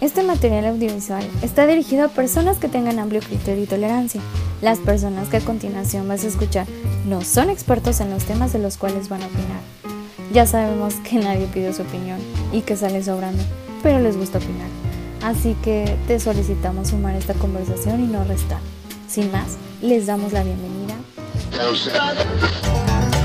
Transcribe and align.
Este 0.00 0.22
material 0.22 0.66
audiovisual 0.66 1.24
está 1.42 1.66
dirigido 1.66 2.06
a 2.06 2.08
personas 2.08 2.58
que 2.58 2.68
tengan 2.68 2.98
amplio 2.98 3.20
criterio 3.20 3.64
y 3.64 3.66
tolerancia. 3.66 4.20
Las 4.60 4.78
personas 4.78 5.28
que 5.28 5.36
a 5.36 5.40
continuación 5.40 6.08
vas 6.08 6.24
a 6.24 6.28
escuchar 6.28 6.66
no 7.06 7.22
son 7.22 7.50
expertos 7.50 8.00
en 8.00 8.10
los 8.10 8.24
temas 8.24 8.52
de 8.52 8.58
los 8.58 8.78
cuales 8.78 9.08
van 9.08 9.22
a 9.22 9.26
opinar. 9.26 9.60
Ya 10.32 10.46
sabemos 10.46 10.94
que 11.08 11.18
nadie 11.18 11.46
pide 11.46 11.72
su 11.72 11.82
opinión 11.82 12.18
y 12.52 12.62
que 12.62 12.76
sale 12.76 13.02
sobrando, 13.04 13.42
pero 13.82 14.00
les 14.00 14.16
gusta 14.16 14.38
opinar. 14.38 14.68
Así 15.22 15.56
que 15.62 15.96
te 16.08 16.18
solicitamos 16.18 16.88
sumar 16.88 17.14
esta 17.14 17.34
conversación 17.34 18.02
y 18.02 18.06
no 18.06 18.24
restar. 18.24 18.58
Sin 19.06 19.30
más, 19.30 19.56
les 19.80 20.06
damos 20.06 20.32
la 20.32 20.42
bienvenida. 20.42 20.94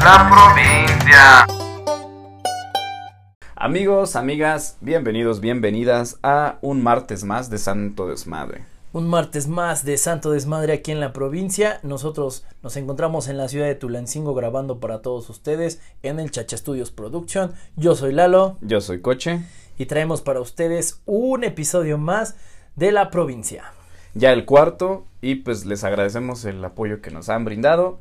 La 0.03 0.29
provincia. 0.29 1.56
Amigos, 3.67 4.15
amigas, 4.15 4.77
bienvenidos, 4.79 5.41
bienvenidas 5.41 6.19
a 6.23 6.57
un 6.61 6.81
martes 6.81 7.25
más 7.25 7.49
de 7.49 7.57
Santo 7.57 8.07
Desmadre. 8.07 8.63
Un 8.93 9.09
martes 9.09 9.49
más 9.49 9.83
de 9.83 9.97
Santo 9.97 10.31
Desmadre 10.31 10.71
aquí 10.71 10.93
en 10.93 11.01
la 11.01 11.11
provincia. 11.11 11.81
Nosotros 11.83 12.45
nos 12.63 12.77
encontramos 12.77 13.27
en 13.27 13.35
la 13.35 13.49
ciudad 13.49 13.65
de 13.65 13.75
Tulancingo 13.75 14.33
grabando 14.33 14.79
para 14.79 15.01
todos 15.01 15.29
ustedes 15.29 15.81
en 16.01 16.21
el 16.21 16.31
Chacha 16.31 16.55
Studios 16.55 16.91
Production. 16.91 17.51
Yo 17.75 17.97
soy 17.97 18.13
Lalo 18.13 18.55
Yo 18.61 18.79
soy 18.79 19.01
Coche, 19.01 19.41
y 19.77 19.85
traemos 19.85 20.21
para 20.21 20.39
ustedes 20.39 21.01
un 21.05 21.43
episodio 21.43 21.97
más 21.97 22.35
de 22.77 22.93
la 22.93 23.11
provincia. 23.11 23.73
ya 24.13 24.31
el 24.31 24.45
cuarto, 24.45 25.03
y 25.19 25.35
pues 25.35 25.65
les 25.65 25.83
agradecemos 25.83 26.45
el 26.45 26.63
apoyo 26.63 27.01
que 27.01 27.11
nos 27.11 27.27
han 27.27 27.43
brindado. 27.43 27.99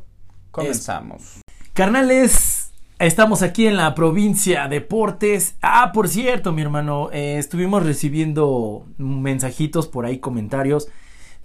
Comenzamos. 0.52 1.40
Carnales, 1.72 2.65
estamos 2.98 3.42
aquí 3.42 3.66
en 3.66 3.76
la 3.76 3.94
provincia 3.94 4.68
Deportes. 4.68 5.56
Ah, 5.62 5.90
por 5.92 6.08
cierto, 6.08 6.52
mi 6.52 6.62
hermano, 6.62 7.10
eh, 7.12 7.36
estuvimos 7.38 7.84
recibiendo 7.84 8.86
mensajitos 8.98 9.86
por 9.88 10.06
ahí, 10.06 10.18
comentarios 10.18 10.88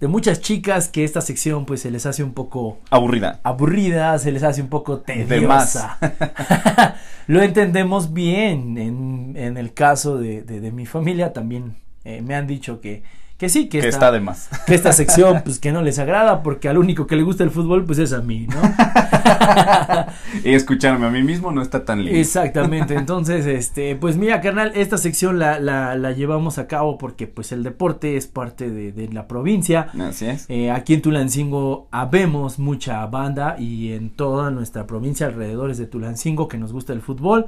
de 0.00 0.08
muchas 0.08 0.40
chicas 0.40 0.88
que 0.88 1.04
esta 1.04 1.20
sección 1.20 1.64
pues 1.64 1.80
se 1.82 1.90
les 1.92 2.06
hace 2.06 2.24
un 2.24 2.32
poco 2.34 2.78
Aburrida. 2.90 3.38
aburrida, 3.44 4.18
se 4.18 4.32
les 4.32 4.42
hace 4.42 4.60
un 4.60 4.68
poco 4.68 5.00
tediosa. 5.00 5.98
Lo 7.28 7.40
entendemos 7.40 8.12
bien. 8.12 8.78
En, 8.78 9.34
en 9.36 9.56
el 9.56 9.72
caso 9.74 10.18
de, 10.18 10.42
de- 10.42 10.60
de 10.60 10.72
mi 10.72 10.86
familia 10.86 11.32
también 11.32 11.76
eh, 12.04 12.20
me 12.20 12.34
han 12.34 12.48
dicho 12.48 12.80
que, 12.80 13.04
que 13.42 13.48
sí, 13.48 13.64
que, 13.64 13.80
Que 13.80 13.88
esta, 13.88 13.88
está 13.88 14.12
de 14.12 14.20
más. 14.20 14.48
que 14.68 14.74
esta 14.76 14.92
sección 14.92 15.42
pues 15.44 15.58
que 15.58 15.72
no 15.72 15.82
les 15.82 15.98
agrada 15.98 16.44
porque 16.44 16.68
al 16.68 16.78
único 16.78 17.08
que 17.08 17.16
le 17.16 17.24
gusta 17.24 17.42
el 17.42 17.50
fútbol 17.50 17.84
pues 17.84 17.98
es 17.98 18.12
a 18.12 18.20
mí, 18.20 18.46
¿no? 18.46 18.62
y 20.44 20.54
escucharme 20.54 21.06
a 21.06 21.10
mí 21.10 21.24
mismo 21.24 21.50
no 21.50 21.60
está 21.60 21.84
tan 21.84 22.04
lindo. 22.04 22.16
Exactamente, 22.16 22.94
entonces, 22.96 23.44
este, 23.46 23.96
pues 23.96 24.16
mira, 24.16 24.40
carnal, 24.40 24.70
esta 24.76 24.96
sección 24.96 25.40
la, 25.40 25.58
la, 25.58 25.96
la 25.96 26.12
llevamos 26.12 26.58
a 26.58 26.68
cabo 26.68 26.98
porque 26.98 27.26
pues 27.26 27.50
el 27.50 27.64
deporte 27.64 28.16
es 28.16 28.28
parte 28.28 28.70
de, 28.70 28.92
de 28.92 29.08
la 29.08 29.26
provincia. 29.26 29.88
Así 30.00 30.26
es. 30.26 30.46
Eh, 30.48 30.70
aquí 30.70 30.94
en 30.94 31.02
Tulancingo 31.02 31.88
habemos 31.90 32.60
mucha 32.60 33.04
banda 33.06 33.56
y 33.58 33.92
en 33.92 34.10
toda 34.10 34.52
nuestra 34.52 34.86
provincia 34.86 35.26
alrededores 35.26 35.78
de 35.78 35.86
Tulancingo 35.86 36.46
que 36.46 36.58
nos 36.58 36.72
gusta 36.72 36.92
el 36.92 37.00
fútbol 37.00 37.46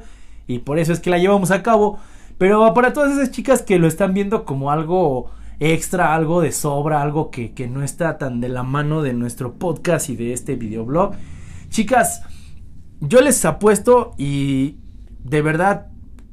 y 0.48 0.58
por 0.58 0.80
eso 0.80 0.92
es 0.92 0.98
que 0.98 1.10
la 1.10 1.18
llevamos 1.18 1.52
a 1.52 1.62
cabo. 1.62 2.00
Pero 2.36 2.74
para 2.74 2.92
todas 2.92 3.12
esas 3.12 3.30
chicas 3.30 3.62
que 3.62 3.78
lo 3.78 3.86
están 3.86 4.12
viendo 4.12 4.44
como 4.44 4.72
algo 4.72 5.30
extra, 5.60 6.14
algo 6.14 6.40
de 6.40 6.52
sobra, 6.52 7.02
algo 7.02 7.30
que, 7.30 7.52
que 7.52 7.66
no 7.68 7.82
está 7.82 8.18
tan 8.18 8.40
de 8.40 8.48
la 8.48 8.62
mano 8.62 9.02
de 9.02 9.12
nuestro 9.14 9.54
podcast 9.54 10.08
y 10.10 10.16
de 10.16 10.32
este 10.32 10.56
videoblog, 10.56 11.14
chicas, 11.70 12.22
yo 13.00 13.20
les 13.20 13.44
apuesto 13.44 14.14
y 14.18 14.76
de 15.22 15.42
verdad 15.42 15.86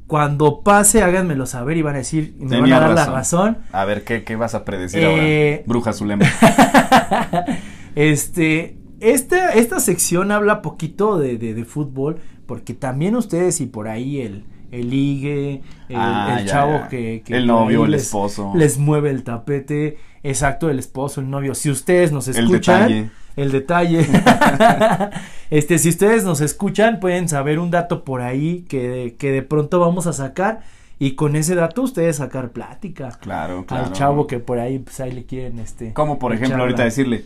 cuando 0.08 0.62
pase 0.62 1.02
háganmelo 1.04 1.46
saber 1.46 1.78
y 1.78 1.82
van 1.82 1.96
a 1.96 2.00
decir, 2.00 2.36
y 2.38 2.44
me 2.44 2.58
Tenía 2.58 2.80
van 2.80 2.92
a 2.92 2.94
dar 2.96 2.96
la 3.10 3.16
razón. 3.16 3.56
razón. 3.56 3.58
A 3.72 3.86
ver, 3.86 4.04
¿qué, 4.04 4.24
qué 4.26 4.36
vas 4.36 4.56
a 4.56 4.66
predecir 4.66 5.00
Eh, 5.02 5.54
ahora? 5.54 5.64
Bruja 5.68 5.94
Zulema. 5.94 6.26
este, 7.96 8.78
esta, 9.00 9.54
esta 9.54 9.80
sección 9.80 10.32
habla 10.32 10.62
poquito 10.62 11.18
de, 11.18 11.38
de, 11.38 11.54
de 11.54 11.66
fútbol, 11.66 12.18
porque 12.46 12.74
también 12.74 13.16
ustedes 13.16 13.62
y 13.62 13.66
por 13.68 13.88
ahí 13.88 14.20
el, 14.22 14.46
el 14.72 14.90
ligue, 14.90 15.62
el, 15.90 15.96
Ah, 15.96 16.38
el 16.40 16.46
ya, 16.46 16.52
chavo 16.52 16.72
ya. 16.80 16.88
que, 16.88 17.22
que 17.26 17.38
El 17.38 17.48
novio, 17.48 17.86
el 17.86 17.92
les- 17.92 18.04
esposo. 18.04 18.52
Les 18.56 18.78
mueve 18.78 19.10
el 19.10 19.24
tapete, 19.24 19.98
exacto, 20.24 20.70
el 20.70 20.80
esposo, 20.80 21.22
el 21.22 21.30
novio. 21.30 21.54
Si 21.56 21.70
ustedes 21.70 22.12
nos 22.12 22.28
El 22.28 22.38
escuchan, 22.46 22.82
detalle. 22.88 23.10
el 23.36 23.52
detalle. 23.52 24.08
este, 25.50 25.78
si 25.80 25.90
ustedes 25.90 26.24
nos 26.24 26.42
escuchan, 26.42 27.00
pueden 27.00 27.28
saber 27.30 27.60
un 27.60 27.72
dato 27.72 28.04
por 28.04 28.22
ahí 28.22 28.66
que, 28.70 29.16
que 29.20 29.32
de 29.32 29.42
pronto 29.42 29.80
vamos 29.80 30.08
a 30.08 30.14
sacar. 30.14 30.62
Y 31.00 31.16
con 31.16 31.36
ese 31.36 31.56
dato 31.56 31.82
ustedes 31.82 32.18
sacar 32.18 32.52
plática. 32.52 33.10
Claro, 33.20 33.66
claro. 33.66 33.86
Al 33.88 33.92
chavo 33.94 34.28
que 34.28 34.38
por 34.38 34.60
ahí, 34.60 34.78
pues 34.78 35.00
ahí 35.00 35.12
le 35.12 35.26
quieren, 35.26 35.58
este. 35.58 35.94
Como 35.94 36.20
por 36.20 36.32
ejemplo 36.32 36.62
ahorita 36.62 36.84
decirle, 36.84 37.26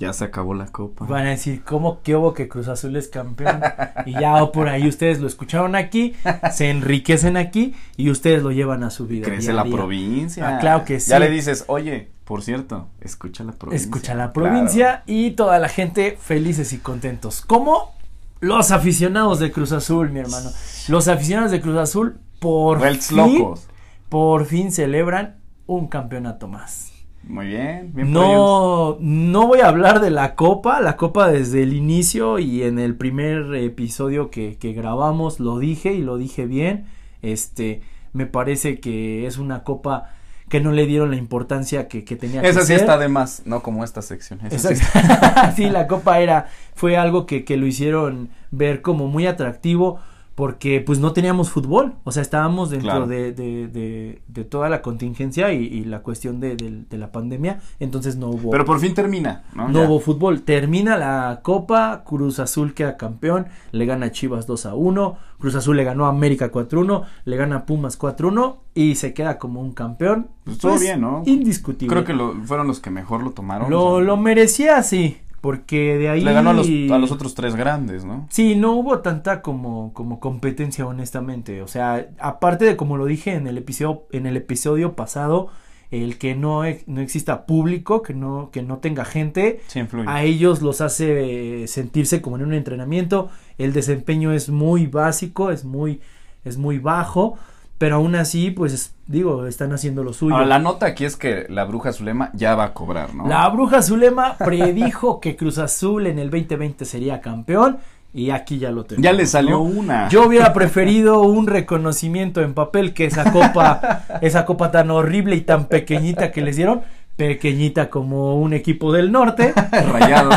ya 0.00 0.12
se 0.12 0.24
acabó 0.24 0.54
la 0.54 0.66
copa. 0.66 1.04
Van 1.06 1.26
a 1.26 1.30
decir, 1.30 1.62
¿cómo 1.62 2.00
que 2.02 2.16
hubo 2.16 2.34
que 2.34 2.48
Cruz 2.48 2.66
Azul 2.68 2.96
es 2.96 3.08
campeón? 3.08 3.60
Y 4.06 4.12
ya 4.12 4.50
por 4.50 4.68
ahí 4.68 4.88
ustedes 4.88 5.20
lo 5.20 5.26
escucharon 5.26 5.76
aquí, 5.76 6.14
se 6.52 6.70
enriquecen 6.70 7.36
aquí 7.36 7.74
y 7.96 8.10
ustedes 8.10 8.42
lo 8.42 8.50
llevan 8.50 8.82
a 8.82 8.90
su 8.90 9.06
vida. 9.06 9.26
Crece 9.26 9.52
la 9.52 9.64
provincia. 9.64 10.56
Ah, 10.56 10.58
claro 10.58 10.84
que 10.84 10.98
sí. 11.00 11.10
Ya 11.10 11.18
le 11.18 11.28
dices, 11.30 11.64
oye, 11.68 12.08
por 12.24 12.42
cierto, 12.42 12.88
escucha 13.00 13.44
la 13.44 13.52
provincia. 13.52 13.84
Escucha 13.84 14.14
la 14.14 14.32
Claro. 14.32 14.50
provincia 14.50 15.02
y 15.06 15.32
toda 15.32 15.58
la 15.58 15.68
gente 15.68 16.16
felices 16.20 16.72
y 16.72 16.78
contentos. 16.78 17.42
Como 17.42 17.92
los 18.40 18.70
aficionados 18.70 19.38
de 19.38 19.52
Cruz 19.52 19.72
Azul, 19.72 20.10
mi 20.10 20.20
hermano. 20.20 20.50
Los 20.88 21.08
aficionados 21.08 21.50
de 21.50 21.60
Cruz 21.60 21.76
Azul 21.76 22.18
por 22.40 22.80
fin, 22.80 23.16
locos. 23.16 23.66
por 24.08 24.46
fin 24.46 24.72
celebran 24.72 25.36
un 25.66 25.88
campeonato 25.88 26.48
más. 26.48 26.89
Muy 27.22 27.46
bien, 27.46 27.92
bien. 27.94 28.12
No, 28.12 28.96
no 29.00 29.46
voy 29.46 29.60
a 29.60 29.68
hablar 29.68 30.00
de 30.00 30.10
la 30.10 30.34
copa, 30.34 30.80
la 30.80 30.96
copa 30.96 31.28
desde 31.30 31.62
el 31.62 31.74
inicio 31.74 32.38
y 32.38 32.62
en 32.62 32.78
el 32.78 32.96
primer 32.96 33.54
episodio 33.54 34.30
que, 34.30 34.56
que 34.58 34.72
grabamos 34.72 35.38
lo 35.38 35.58
dije 35.58 35.92
y 35.92 36.02
lo 36.02 36.16
dije 36.16 36.46
bien. 36.46 36.86
Este, 37.22 37.82
me 38.12 38.26
parece 38.26 38.80
que 38.80 39.26
es 39.26 39.38
una 39.38 39.62
copa 39.64 40.10
que 40.48 40.60
no 40.60 40.72
le 40.72 40.86
dieron 40.86 41.10
la 41.10 41.16
importancia 41.16 41.86
que, 41.86 42.04
que 42.04 42.16
tenía 42.16 42.40
Esa 42.42 42.60
que 42.60 42.66
sí 42.66 42.72
ser. 42.72 42.80
está 42.80 42.98
de 42.98 43.08
más, 43.08 43.42
no 43.44 43.62
como 43.62 43.84
esta 43.84 44.02
sección. 44.02 44.40
Esa 44.50 44.74
sí 44.74 44.82
sí, 45.56 45.70
la 45.70 45.86
copa 45.86 46.18
era, 46.20 46.48
fue 46.74 46.96
algo 46.96 47.26
que, 47.26 47.44
que 47.44 47.56
lo 47.56 47.66
hicieron 47.66 48.30
ver 48.50 48.82
como 48.82 49.06
muy 49.06 49.26
atractivo 49.28 50.00
porque 50.40 50.80
pues 50.80 50.98
no 51.00 51.12
teníamos 51.12 51.50
fútbol, 51.50 51.96
o 52.02 52.12
sea, 52.12 52.22
estábamos 52.22 52.70
dentro 52.70 52.88
Claro. 52.92 53.06
de, 53.06 53.30
de, 53.34 53.68
de, 53.68 54.22
de 54.26 54.44
toda 54.44 54.70
la 54.70 54.80
contingencia 54.80 55.52
y, 55.52 55.64
y 55.66 55.84
la 55.84 55.98
cuestión 56.00 56.40
de, 56.40 56.56
la 56.92 57.12
pandemia, 57.12 57.60
entonces 57.78 58.16
no 58.16 58.28
hubo, 58.30 58.50
Pero 58.50 58.64
por 58.64 58.80
fin 58.80 58.94
termina, 58.94 59.44
¿no? 59.54 59.68
no 59.68 59.80
Ya. 59.82 59.86
hubo 59.86 60.00
fútbol. 60.00 60.40
Termina 60.40 60.96
la 60.96 61.40
copa, 61.42 62.04
Cruz 62.06 62.38
Azul 62.38 62.72
queda 62.72 62.96
campeón, 62.96 63.48
le 63.72 63.84
gana 63.84 64.06
a 64.06 64.12
Chivas 64.12 64.46
2 64.46 64.64
a 64.64 64.74
1, 64.74 65.16
Cruz 65.38 65.54
Azul 65.56 65.76
le 65.76 65.84
ganó 65.84 66.06
a 66.06 66.08
América 66.08 66.50
4-1, 66.50 67.02
le 67.26 67.36
gana 67.36 67.56
a 67.56 67.66
Pumas 67.66 67.98
4-1 68.00 68.56
y 68.74 68.94
se 68.94 69.12
queda 69.12 69.36
como 69.38 69.60
un 69.60 69.72
campeón. 69.74 70.28
Pues 70.44 70.56
estuvo 70.56 70.78
bien, 70.78 71.02
¿no? 71.02 71.22
Indiscutible. 71.26 71.92
Creo 71.92 72.06
que 72.06 72.14
lo, 72.14 72.34
fueron 72.46 72.66
los 72.66 72.80
que 72.80 72.88
mejor 72.88 73.22
lo 73.22 73.32
tomaron. 73.32 73.68
Lo, 73.68 73.84
o 73.84 73.96
sea, 73.98 74.06
lo 74.06 74.16
merecía, 74.16 74.82
sí, 74.82 75.18
porque 75.40 75.96
de 75.96 76.08
ahí... 76.08 76.20
Le 76.20 76.32
ganó 76.32 76.50
a 76.50 76.52
los, 76.52 76.68
a 76.68 76.98
los 76.98 77.10
otros 77.12 77.34
tres 77.34 77.54
grandes, 77.56 78.04
¿no? 78.04 78.26
Sí, 78.30 78.54
no 78.56 78.72
hubo 78.72 78.98
tanta 79.00 79.42
como, 79.42 79.92
como 79.94 80.20
competencia, 80.20 80.86
honestamente. 80.86 81.62
O 81.62 81.68
sea, 81.68 82.08
aparte 82.18 82.64
de 82.64 82.76
como 82.76 82.96
lo 82.96 83.06
dije 83.06 83.32
en 83.34 83.46
el 83.46 83.58
episodio, 83.58 84.04
en 84.12 84.26
el 84.26 84.36
episodio 84.36 84.94
pasado, 84.94 85.48
el 85.90 86.18
que 86.18 86.34
no, 86.34 86.64
e- 86.64 86.84
no 86.86 87.00
exista 87.00 87.46
público, 87.46 88.02
que 88.02 88.14
no, 88.14 88.50
que 88.52 88.62
no 88.62 88.78
tenga 88.78 89.04
gente, 89.04 89.60
Sí, 89.66 89.80
a 90.06 90.22
ellos 90.22 90.62
los 90.62 90.80
hace 90.80 91.62
eh, 91.64 91.68
sentirse 91.68 92.20
como 92.22 92.36
en 92.36 92.44
un 92.44 92.54
entrenamiento. 92.54 93.28
El 93.58 93.72
desempeño 93.72 94.32
es 94.32 94.50
muy 94.50 94.86
básico, 94.86 95.50
es 95.50 95.64
muy, 95.64 96.00
es 96.44 96.58
muy 96.58 96.78
bajo. 96.78 97.38
Pero 97.80 97.96
aún 97.96 98.14
así, 98.14 98.50
pues 98.50 98.94
digo, 99.06 99.46
están 99.46 99.72
haciendo 99.72 100.04
lo 100.04 100.12
suyo. 100.12 100.34
Ahora, 100.34 100.46
la 100.46 100.58
nota 100.58 100.84
aquí 100.84 101.06
es 101.06 101.16
que 101.16 101.46
la 101.48 101.64
bruja 101.64 101.94
Zulema 101.94 102.28
ya 102.34 102.54
va 102.54 102.64
a 102.64 102.74
cobrar, 102.74 103.14
¿no? 103.14 103.26
La 103.26 103.48
bruja 103.48 103.80
Zulema 103.80 104.36
predijo 104.36 105.18
que 105.22 105.34
Cruz 105.34 105.56
Azul 105.56 106.06
en 106.06 106.18
el 106.18 106.28
2020 106.28 106.84
sería 106.84 107.22
campeón. 107.22 107.78
Y 108.12 108.32
aquí 108.32 108.58
ya 108.58 108.70
lo 108.70 108.84
tenemos. 108.84 109.02
Ya 109.02 109.14
le 109.14 109.24
salió 109.24 109.52
¿no? 109.52 109.62
una. 109.62 110.10
Yo 110.10 110.26
hubiera 110.26 110.52
preferido 110.52 111.22
un 111.22 111.46
reconocimiento 111.46 112.42
en 112.42 112.52
papel 112.52 112.92
que 112.92 113.06
esa 113.06 113.32
copa, 113.32 114.02
esa 114.20 114.44
copa 114.44 114.70
tan 114.70 114.90
horrible 114.90 115.36
y 115.36 115.40
tan 115.40 115.64
pequeñita 115.64 116.32
que 116.32 116.42
les 116.42 116.56
dieron. 116.56 116.82
Pequeñita 117.16 117.88
como 117.88 118.36
un 118.36 118.52
equipo 118.52 118.92
del 118.92 119.10
norte. 119.10 119.54
Rayado. 119.72 120.28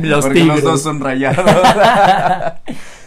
Los 0.00 0.26
Porque 0.26 0.44
los 0.44 0.54
tigres. 0.54 0.62
dos 0.62 0.80
son 0.80 1.00
rayados. 1.00 1.44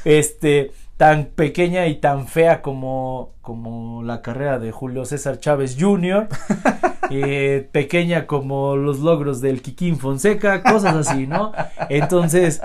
este, 0.03 0.71
tan 0.97 1.25
pequeña 1.25 1.87
y 1.87 1.95
tan 1.95 2.27
fea 2.27 2.61
como, 2.61 3.33
como 3.41 4.01
la 4.03 4.21
carrera 4.21 4.59
de 4.59 4.71
Julio 4.71 5.05
César 5.05 5.39
Chávez 5.39 5.75
Jr. 5.77 6.29
eh, 7.11 7.67
pequeña 7.71 8.27
como 8.27 8.77
los 8.77 8.99
logros 8.99 9.41
del 9.41 9.61
Kikín 9.61 9.97
Fonseca, 9.97 10.63
cosas 10.63 10.95
así, 10.95 11.27
¿no? 11.27 11.51
Entonces, 11.89 12.61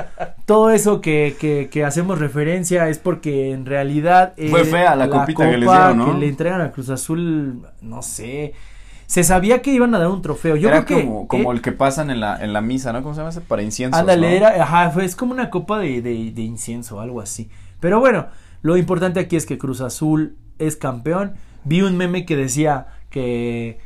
todo 0.47 0.71
eso 0.71 1.01
que, 1.01 1.37
que, 1.41 1.69
que 1.71 1.85
hacemos 1.85 2.19
referencia 2.21 2.89
es 2.89 2.99
porque 2.99 3.51
en 3.51 3.67
realidad... 3.67 4.33
eh, 4.37 4.49
Fue 4.49 4.65
fea 4.65 4.95
la 4.95 5.09
copita 5.09 5.51
que 5.51 5.59
les 5.59 5.69
dieron, 5.69 5.99
¿no? 5.99 6.13
que 6.13 6.19
le 6.19 6.29
entregan 6.29 6.61
a 6.61 6.71
Cruz 6.71 6.91
Azul, 6.91 7.63
no 7.81 8.03
sé... 8.03 8.55
Se 9.07 9.25
sabía 9.25 9.61
que 9.61 9.73
iban 9.73 9.93
a 9.97 9.99
dar 9.99 10.07
un 10.07 10.23
trofeo. 10.23 10.55
Yo 10.55 10.69
Era 10.69 10.85
creo 10.85 10.99
que 11.01 11.05
como, 11.05 11.27
como 11.27 11.51
eh, 11.51 11.57
el 11.57 11.63
que 11.63 11.73
pasan 11.73 12.11
en 12.11 12.21
la, 12.21 12.41
en 12.45 12.53
la 12.53 12.61
misa, 12.61 12.93
¿no? 12.93 13.03
¿Cómo 13.03 13.13
se 13.13 13.19
llama 13.19 13.31
ese? 13.31 13.41
Para 13.41 13.61
inciensos, 13.61 13.99
Ándale, 13.99 14.31
¿no? 14.31 14.37
era, 14.37 14.63
ajá, 14.63 14.89
fue, 14.93 15.05
es 15.05 15.17
como 15.17 15.33
una 15.33 15.51
copa 15.51 15.81
de, 15.81 16.01
de, 16.01 16.31
de 16.31 16.43
incienso, 16.43 17.01
algo 17.01 17.21
así. 17.21 17.51
Pero 17.81 18.01
bueno, 18.01 18.29
lo 18.63 18.77
importante 18.77 19.21
aquí 19.21 19.37
es 19.37 19.47
que 19.47 19.59
Cruz 19.59 19.81
Azul 19.81 20.37
es 20.59 20.77
campeón. 20.77 21.35
Vi 21.65 21.83
un 21.83 21.97
meme 21.97 22.27
que 22.27 22.37
decía 22.37 22.87
que, 23.11 23.79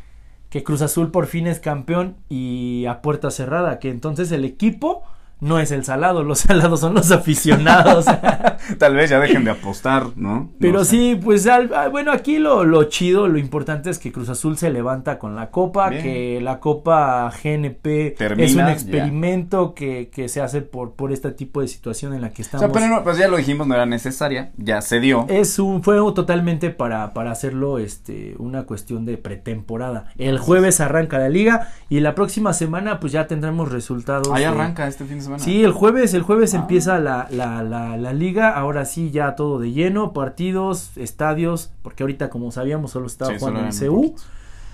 que 0.51 0.63
Cruz 0.63 0.83
Azul 0.83 1.11
por 1.11 1.27
fin 1.27 1.47
es 1.47 1.61
campeón 1.61 2.17
y 2.29 2.87
a 2.87 3.01
puerta 3.01 3.31
cerrada, 3.31 3.79
que 3.79 3.91
entonces 3.91 4.31
el 4.33 4.45
equipo 4.45 5.05
no 5.41 5.59
es 5.59 5.71
el 5.73 5.85
salado, 5.85 6.23
los 6.23 6.39
salados 6.41 6.81
son 6.81 6.95
los 6.95 7.11
aficionados. 7.11 8.07
Tal 8.79 8.95
vez 8.97 9.11
ya 9.11 9.21
dejen 9.21 9.45
de 9.45 9.51
apostar, 9.51 10.07
¿no? 10.17 10.51
Pero 10.59 10.79
No 10.79 10.85
sé. 10.85 10.91
sí, 10.93 11.21
pues 11.23 11.47
al- 11.47 11.71
ah, 11.75 11.89
bueno, 11.89 12.13
aquí 12.13 12.39
lo, 12.39 12.65
lo 12.65 12.85
chido, 12.85 13.29
lo 13.29 13.39
importante 13.39 13.91
es 13.91 13.99
que 13.99 14.11
Cruz 14.11 14.29
Azul 14.31 14.57
se 14.57 14.71
levanta 14.71 15.19
con 15.19 15.37
la 15.37 15.51
copa, 15.51 15.91
Bien. 15.91 16.03
que 16.03 16.41
la 16.43 16.61
copa 16.61 17.31
GNP 17.43 18.15
Termina, 18.17 18.47
es 18.47 18.55
un 18.55 18.69
experimento 18.69 19.75
que, 19.75 20.09
que 20.13 20.29
se 20.29 20.41
hace 20.41 20.63
por, 20.63 20.93
por 20.93 21.13
este 21.13 21.31
tipo 21.33 21.61
de 21.61 21.69
situación 21.69 22.15
en 22.15 22.23
la 22.23 22.31
que 22.31 22.43
O 22.43 22.45
estamos. 22.45 22.65
sea, 22.65 22.73
pero 22.73 22.89
no, 22.89 23.03
pues 23.05 23.19
ya 23.19 23.29
lo 23.29 23.37
dijimos, 23.37 23.67
no 23.67 23.75
era 23.75 23.87
necesaria, 23.87 24.53
ya 24.57 24.81
se 24.81 25.01
dio. 25.01 25.27
Es 25.29 25.59
un, 25.59 25.83
fue 25.83 25.97
totalmente 26.15 26.71
para, 26.71 27.13
para 27.13 27.31
hacerlo 27.33 27.79
este, 27.79 28.35
una 28.39 28.65
cuestión 28.65 29.05
de 29.05 29.19
pretemporada. 29.19 30.07
El 30.17 30.39
jueves 30.39 30.81
arranca 30.81 31.19
la 31.19 31.29
liga 31.29 31.69
y 31.91 32.01
la 32.01 32.15
próxima 32.15 32.53
semana 32.53 32.99
pues 33.01 33.13
ya 33.13 33.27
tendremos 33.27 33.71
resultados. 33.71 34.29
Ahí 34.33 34.41
de- 34.43 34.47
arranca 34.47 34.87
este 34.87 35.05
fin 35.05 35.17
de 35.17 35.23
semana. 35.23 35.34
Sí, 35.39 35.63
el 35.65 35.73
jueves, 35.73 36.15
el 36.15 36.23
jueves 36.23 36.55
Ah. 36.55 36.59
empieza 36.59 36.99
la, 36.99 37.27
la, 37.31 37.63
la, 37.63 37.97
la 37.97 38.13
liga, 38.13 38.51
ahora 38.51 38.85
sí 38.85 39.11
ya 39.11 39.35
todo 39.37 39.59
de 39.59 39.73
lleno, 39.73 40.13
partidos, 40.13 40.97
estadios, 40.97 41.73
porque 41.83 42.03
ahorita 42.03 42.31
como 42.31 42.51
sabíamos 42.53 42.91
solo 42.93 43.07
estaba 43.07 43.33
Sí, 43.33 43.39
jugando 43.39 43.71
solo 43.73 43.89
en 43.91 43.93
CU 43.95 44.15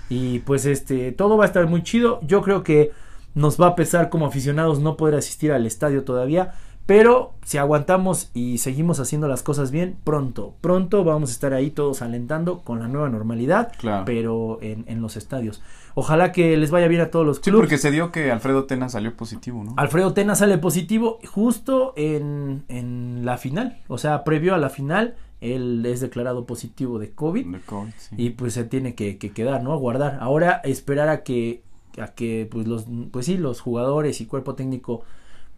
y 0.09 0.39
pues 0.39 0.65
este, 0.65 1.11
todo 1.11 1.37
va 1.37 1.45
a 1.45 1.47
estar 1.47 1.67
muy 1.67 1.83
chido, 1.83 2.19
yo 2.25 2.41
creo 2.41 2.63
que 2.63 2.91
nos 3.33 3.59
va 3.61 3.67
a 3.67 3.75
pesar 3.75 4.09
como 4.09 4.25
aficionados 4.25 4.79
no 4.79 4.97
poder 4.97 5.15
asistir 5.15 5.51
al 5.53 5.65
estadio 5.65 6.03
todavía, 6.03 6.53
pero 6.93 7.31
si 7.45 7.57
aguantamos 7.57 8.31
y 8.33 8.57
seguimos 8.57 8.99
haciendo 8.99 9.29
las 9.29 9.43
cosas 9.43 9.71
bien, 9.71 9.95
pronto, 10.03 10.55
pronto 10.59 11.05
vamos 11.05 11.29
a 11.29 11.31
estar 11.33 11.53
ahí 11.53 11.69
todos 11.69 12.01
alentando 12.01 12.59
con 12.59 12.79
la 12.79 12.89
nueva 12.89 13.07
normalidad, 13.07 13.71
Claro. 13.77 14.03
pero 14.05 14.59
en, 14.61 14.83
en 14.87 15.01
los 15.01 15.15
estadios. 15.15 15.61
Ojalá 15.95 16.33
que 16.33 16.57
les 16.57 16.69
vaya 16.69 16.89
bien 16.89 16.99
a 16.99 17.09
todos 17.09 17.25
los 17.25 17.37
Sí, 17.37 17.43
clubes. 17.43 17.61
porque 17.61 17.77
se 17.77 17.91
dio 17.91 18.11
que 18.11 18.29
Alfredo 18.29 18.65
Tena 18.65 18.89
salió 18.89 19.15
positivo, 19.15 19.63
¿no? 19.63 19.73
Alfredo 19.77 20.11
Tena 20.13 20.35
sale 20.35 20.57
positivo 20.57 21.19
justo 21.31 21.93
en, 21.95 22.63
en 22.67 23.21
la 23.25 23.37
final. 23.37 23.77
O 23.87 23.97
sea, 23.97 24.25
previo 24.25 24.53
a 24.53 24.57
la 24.57 24.69
final, 24.69 25.15
él 25.39 25.85
es 25.85 26.01
declarado 26.01 26.45
positivo 26.45 26.99
de 26.99 27.11
COVID. 27.11 27.45
De 27.53 27.59
COVID, 27.61 27.91
sí. 27.97 28.15
Y 28.17 28.29
pues 28.31 28.53
se 28.53 28.65
tiene 28.65 28.95
que, 28.95 29.17
que 29.17 29.31
quedar, 29.31 29.63
¿no? 29.63 29.71
Aguardar. 29.71 30.17
Ahora 30.19 30.59
esperar 30.65 31.07
a 31.07 31.23
que, 31.23 31.61
a 31.97 32.07
que 32.09 32.49
pues 32.51 32.67
los, 32.67 32.85
pues 33.11 33.27
sí, 33.27 33.37
los 33.37 33.61
jugadores 33.61 34.19
y 34.19 34.25
cuerpo 34.25 34.55
técnico 34.55 35.03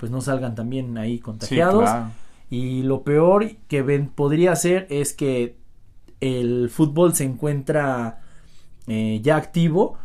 pues 0.03 0.11
no 0.11 0.19
salgan 0.19 0.53
también 0.53 0.97
ahí 0.97 1.13
Sí, 1.13 1.19
contagiados. 1.21 1.83
claro. 1.83 2.07
Y 2.49 2.83
lo 2.83 3.03
peor 3.03 3.49
que 3.69 3.81
ven, 3.83 4.09
podría 4.09 4.53
ser 4.57 4.85
es 4.89 5.13
que 5.13 5.55
el 6.19 6.69
fútbol 6.69 7.15
se 7.15 7.23
encuentra 7.23 8.19
eh, 8.87 9.21
ya 9.23 9.37
activo. 9.37 9.97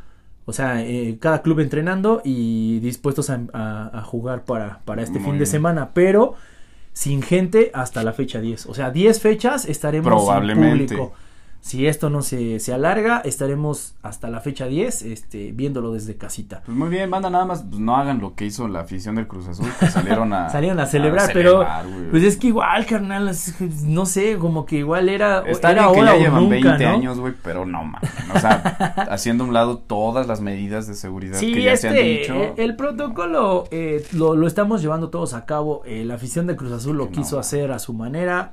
O 0.46 0.52
sea, 0.52 0.80
eh, 0.84 1.18
cada 1.20 1.42
club 1.42 1.58
entrenando 1.58 2.22
y 2.24 2.78
dispuestos 2.78 3.28
a, 3.28 3.40
a- 3.52 3.90
a 3.98 4.02
jugar 4.02 4.44
para, 4.44 4.82
para 4.84 5.02
este 5.02 5.18
Muy 5.18 5.30
fin 5.32 5.38
de 5.40 5.46
semana. 5.46 5.90
Pero 5.94 6.34
sin 6.92 7.20
gente 7.22 7.72
hasta 7.74 8.04
la 8.04 8.12
fecha 8.12 8.40
10. 8.40 8.66
O 8.66 8.74
sea, 8.74 8.92
10 8.92 9.20
fechas 9.20 9.64
estaremos 9.64 10.04
sin 10.12 10.26
Probablemente. 10.26 10.94
público. 10.94 11.12
Si 11.60 11.86
esto 11.86 12.08
no 12.08 12.22
se, 12.22 12.60
se 12.60 12.72
alarga, 12.72 13.20
estaremos 13.24 13.94
hasta 14.02 14.30
la 14.30 14.40
fecha 14.40 14.66
10 14.66 15.02
este, 15.02 15.52
viéndolo 15.52 15.92
desde 15.92 16.16
casita. 16.16 16.62
Pues 16.64 16.76
muy 16.78 16.88
bien, 16.88 17.10
banda, 17.10 17.28
nada 17.30 17.44
más 17.44 17.62
pues, 17.62 17.78
no 17.80 17.96
hagan 17.96 18.20
lo 18.20 18.34
que 18.34 18.46
hizo 18.46 18.68
la 18.68 18.80
afición 18.80 19.16
del 19.16 19.26
Cruz 19.26 19.48
Azul, 19.48 19.68
que 19.78 19.88
salieron 19.90 20.32
a... 20.32 20.48
Salieron 20.50 20.80
a 20.80 20.86
celebrar, 20.86 21.26
celebrar, 21.26 21.84
pero 21.84 22.10
pues 22.10 22.22
es 22.22 22.36
que 22.38 22.46
igual, 22.46 22.86
carnal, 22.86 23.30
no 23.84 24.06
sé, 24.06 24.38
como 24.38 24.64
que 24.64 24.76
igual 24.76 25.08
era, 25.08 25.40
Está 25.46 25.72
era 25.72 25.80
que 25.82 25.86
ahora 25.88 26.16
ya 26.16 26.22
llevan 26.24 26.44
nunca, 26.44 26.68
20 26.70 26.84
¿no? 26.84 26.90
años, 26.90 27.18
güey, 27.20 27.34
pero 27.42 27.66
no 27.66 27.84
mames. 27.84 28.10
O 28.34 28.38
sea, 28.38 28.54
haciendo 29.10 29.44
a 29.44 29.46
un 29.48 29.52
lado 29.52 29.78
todas 29.78 30.26
las 30.26 30.40
medidas 30.40 30.86
de 30.86 30.94
seguridad 30.94 31.38
Sí, 31.38 31.52
que 31.52 31.62
ya 31.64 31.76
se 31.76 31.88
han 31.88 31.96
este, 31.96 32.08
dicho. 32.08 32.34
eh, 32.34 32.54
el 32.58 32.76
protocolo 32.76 33.64
eh, 33.72 34.06
lo, 34.12 34.36
lo 34.36 34.46
estamos 34.46 34.80
llevando 34.80 35.10
todos 35.10 35.34
a 35.34 35.44
cabo. 35.44 35.82
eh, 35.84 36.04
la 36.04 36.14
afición 36.14 36.46
de 36.46 36.56
Cruz 36.56 36.72
Azul 36.72 36.96
lo 36.96 37.08
Que 37.08 37.16
quiso 37.16 37.34
no. 37.36 37.40
hacer 37.40 37.72
a 37.72 37.78
su 37.78 37.92
manera. 37.92 38.52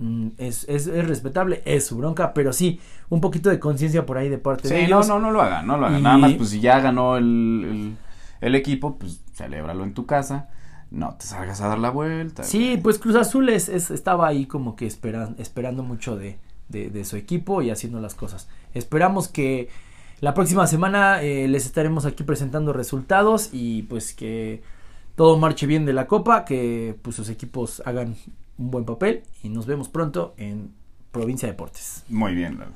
Mm, 0.00 0.28
es, 0.38 0.64
es, 0.68 0.88
es 0.88 1.06
respetable, 1.06 1.62
es 1.64 1.86
su 1.86 1.96
bronca, 1.96 2.34
pero 2.34 2.52
sí, 2.52 2.80
un 3.08 3.20
poquito 3.20 3.48
de 3.50 3.60
conciencia 3.60 4.04
por 4.04 4.18
ahí 4.18 4.28
de 4.28 4.38
parte 4.38 4.68
de 4.68 4.74
Sí, 4.74 4.80
no, 4.90 4.96
ellos. 4.98 5.08
no, 5.08 5.20
no 5.20 5.30
lo 5.30 5.40
hagan, 5.40 5.66
no 5.66 5.76
lo 5.76 5.86
hagan. 5.86 6.00
Y- 6.00 6.02
Nada 6.02 6.18
más, 6.18 6.32
pues 6.32 6.48
si 6.50 6.60
ya 6.60 6.80
ganó 6.80 7.16
el, 7.16 7.24
el, 7.70 7.96
el 8.40 8.54
equipo, 8.56 8.96
pues 8.98 9.20
celébralo 9.34 9.84
en 9.84 9.94
tu 9.94 10.04
casa. 10.06 10.48
No 10.90 11.14
te 11.14 11.24
salgas 11.24 11.60
a 11.60 11.68
dar 11.68 11.78
la 11.78 11.90
vuelta. 11.90 12.42
Sí, 12.42 12.76
pues 12.82 12.98
Cruz 12.98 13.14
Azul 13.14 13.48
es, 13.48 13.68
es- 13.68 13.92
estaba 13.92 14.26
ahí 14.26 14.46
como 14.46 14.74
que 14.74 14.86
esperan, 14.88 15.36
esperando 15.38 15.84
mucho 15.84 16.16
de, 16.16 16.36
de, 16.68 16.90
de 16.90 17.04
su 17.04 17.14
equipo 17.16 17.62
y 17.62 17.70
haciendo 17.70 18.00
las 18.00 18.16
cosas. 18.16 18.48
Esperamos 18.74 19.28
que 19.28 19.68
la 20.20 20.34
próxima 20.34 20.66
semana 20.66 21.22
eh, 21.22 21.46
les 21.46 21.64
estaremos 21.64 22.06
aquí 22.06 22.24
presentando 22.24 22.72
resultados 22.72 23.50
y 23.52 23.82
pues 23.82 24.12
que 24.14 24.62
todo 25.14 25.38
marche 25.38 25.66
bien 25.66 25.86
de 25.86 25.92
la 25.92 26.06
copa, 26.08 26.44
que 26.44 26.96
pues 27.02 27.14
sus 27.16 27.28
equipos 27.28 27.82
hagan 27.86 28.16
un 28.60 28.70
buen 28.70 28.84
papel 28.84 29.22
y 29.42 29.48
nos 29.48 29.66
vemos 29.66 29.88
pronto 29.88 30.34
en 30.36 30.70
Provincia 31.10 31.48
Deportes. 31.48 32.04
Muy 32.08 32.34
bien, 32.34 32.58
Lalo. 32.58 32.72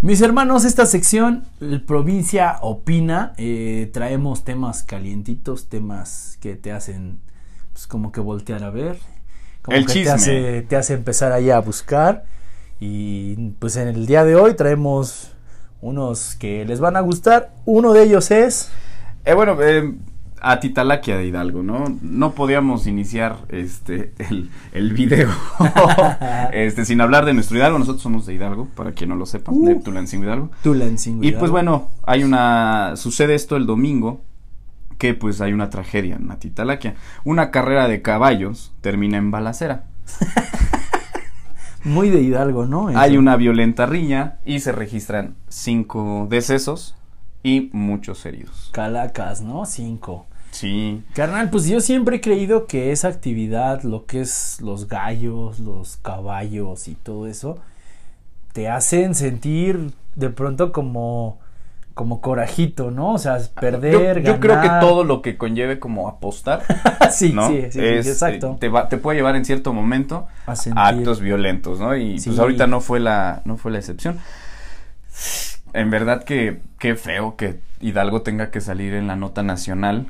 Mis 0.00 0.20
hermanos, 0.22 0.64
esta 0.64 0.86
sección, 0.86 1.44
el 1.60 1.82
Provincia 1.82 2.58
Opina, 2.62 3.34
eh, 3.36 3.90
traemos 3.92 4.44
temas 4.44 4.82
calientitos, 4.82 5.68
temas 5.68 6.38
que 6.40 6.56
te 6.56 6.72
hacen 6.72 7.18
pues 7.72 7.86
como 7.86 8.10
que 8.10 8.20
voltear 8.20 8.64
a 8.64 8.70
ver, 8.70 8.98
como 9.62 9.76
El 9.76 9.86
que 9.86 9.92
chisme. 9.92 10.04
te 10.04 10.10
hace, 10.10 10.62
te 10.62 10.76
hace 10.76 10.94
empezar 10.94 11.32
ahí 11.32 11.50
a 11.50 11.58
buscar 11.60 12.24
y 12.80 13.50
pues 13.58 13.76
en 13.76 13.88
el 13.88 14.06
día 14.06 14.24
de 14.24 14.36
hoy 14.36 14.54
traemos 14.54 15.32
unos 15.80 16.36
que 16.36 16.64
les 16.64 16.80
van 16.80 16.96
a 16.96 17.00
gustar, 17.00 17.52
uno 17.66 17.92
de 17.92 18.04
ellos 18.04 18.30
es... 18.30 18.70
Eh, 19.24 19.34
bueno, 19.34 19.60
eh, 19.60 19.94
a 20.40 20.60
Titalaquia 20.60 21.16
de 21.16 21.26
Hidalgo, 21.26 21.62
¿no? 21.62 21.84
No 22.02 22.32
podíamos 22.32 22.86
iniciar 22.86 23.38
este 23.48 24.12
el, 24.18 24.50
el 24.72 24.92
video 24.92 25.30
este 26.52 26.84
sin 26.84 27.00
hablar 27.00 27.24
de 27.24 27.34
nuestro 27.34 27.56
Hidalgo. 27.56 27.78
Nosotros 27.78 28.02
somos 28.02 28.26
de 28.26 28.34
Hidalgo, 28.34 28.68
para 28.74 28.92
quien 28.92 29.10
no 29.10 29.16
lo 29.16 29.26
sepa, 29.26 29.52
de 29.52 29.74
Uh. 29.74 29.82
Tulancingo 29.82 30.24
Hidalgo. 30.24 30.50
Tulancingo 30.62 31.24
Y 31.24 31.32
pues 31.32 31.50
bueno, 31.50 31.88
hay 32.04 32.24
una 32.24 32.94
sucede 32.96 33.34
esto 33.34 33.56
el 33.56 33.66
domingo 33.66 34.22
que 34.98 35.14
pues 35.14 35.40
hay 35.40 35.52
una 35.52 35.70
tragedia 35.70 36.16
en 36.16 36.30
Atitalaquia. 36.30 36.94
Una 37.24 37.50
carrera 37.50 37.88
de 37.88 38.02
caballos 38.02 38.72
termina 38.80 39.16
en 39.16 39.30
balacera. 39.30 39.84
Muy 41.84 42.10
de 42.10 42.20
Hidalgo, 42.20 42.66
¿no? 42.66 42.88
Hay 42.88 43.16
una 43.16 43.36
violenta 43.36 43.86
riña 43.86 44.38
y 44.44 44.60
se 44.60 44.72
registran 44.72 45.36
cinco 45.48 46.26
decesos 46.28 46.96
y 47.42 47.70
muchos 47.72 48.24
heridos. 48.26 48.70
Calacas, 48.72 49.40
¿no? 49.40 49.64
Cinco. 49.66 50.26
Sí. 50.50 51.02
Carnal, 51.14 51.50
pues 51.50 51.66
yo 51.66 51.80
siempre 51.80 52.16
he 52.16 52.20
creído 52.20 52.66
que 52.66 52.90
esa 52.90 53.08
actividad, 53.08 53.82
lo 53.82 54.06
que 54.06 54.22
es 54.22 54.60
los 54.62 54.88
gallos, 54.88 55.58
los 55.60 55.98
caballos 55.98 56.88
y 56.88 56.94
todo 56.94 57.26
eso, 57.26 57.58
te 58.54 58.68
hacen 58.68 59.14
sentir 59.14 59.92
de 60.16 60.30
pronto 60.30 60.72
como, 60.72 61.38
como 61.94 62.20
corajito, 62.22 62.90
¿no? 62.90 63.12
O 63.12 63.18
sea, 63.18 63.38
perder, 63.60 64.22
yo, 64.22 64.32
yo 64.34 64.40
creo 64.40 64.60
que 64.62 64.68
todo 64.80 65.04
lo 65.04 65.20
que 65.20 65.36
conlleve 65.36 65.78
como 65.78 66.08
apostar, 66.08 66.62
sí, 67.12 67.32
¿no? 67.34 67.46
sí, 67.48 67.62
sí, 67.64 67.72
sí, 67.72 67.80
Es, 67.84 68.06
exacto. 68.06 68.52
eh, 68.52 68.56
Te, 68.58 68.68
va- 68.68 68.88
te 68.88 68.96
puede 68.96 69.18
llevar 69.18 69.36
en 69.36 69.44
cierto 69.44 69.72
momento 69.74 70.26
A 70.46 70.54
actos 70.88 71.20
violentos, 71.20 71.78
¿no? 71.78 71.94
Y 71.94 72.18
Sí. 72.18 72.30
pues 72.30 72.38
ahorita 72.40 72.66
no 72.66 72.80
fue 72.80 73.00
la, 73.00 73.42
no 73.44 73.58
fue 73.58 73.70
la 73.70 73.78
excepción. 73.78 74.18
En 75.72 75.90
verdad 75.90 76.24
que 76.24 76.60
qué 76.78 76.94
feo 76.94 77.36
que 77.36 77.60
Hidalgo 77.80 78.22
tenga 78.22 78.50
que 78.50 78.60
salir 78.60 78.94
en 78.94 79.06
la 79.06 79.16
nota 79.16 79.42
nacional, 79.42 80.06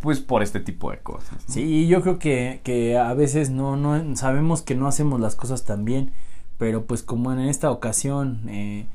pues 0.00 0.20
por 0.20 0.42
este 0.42 0.60
tipo 0.60 0.90
de 0.90 0.98
cosas. 0.98 1.32
¿no? 1.32 1.54
Sí, 1.54 1.86
yo 1.86 2.02
creo 2.02 2.18
que, 2.18 2.60
que 2.62 2.98
a 2.98 3.14
veces 3.14 3.50
no, 3.50 3.76
no 3.76 4.16
sabemos 4.16 4.62
que 4.62 4.74
no 4.74 4.86
hacemos 4.86 5.20
las 5.20 5.34
cosas 5.34 5.64
tan 5.64 5.84
bien, 5.84 6.12
pero 6.58 6.84
pues 6.84 7.02
como 7.02 7.32
en 7.32 7.40
esta 7.40 7.70
ocasión, 7.70 8.42
eh, 8.48 8.86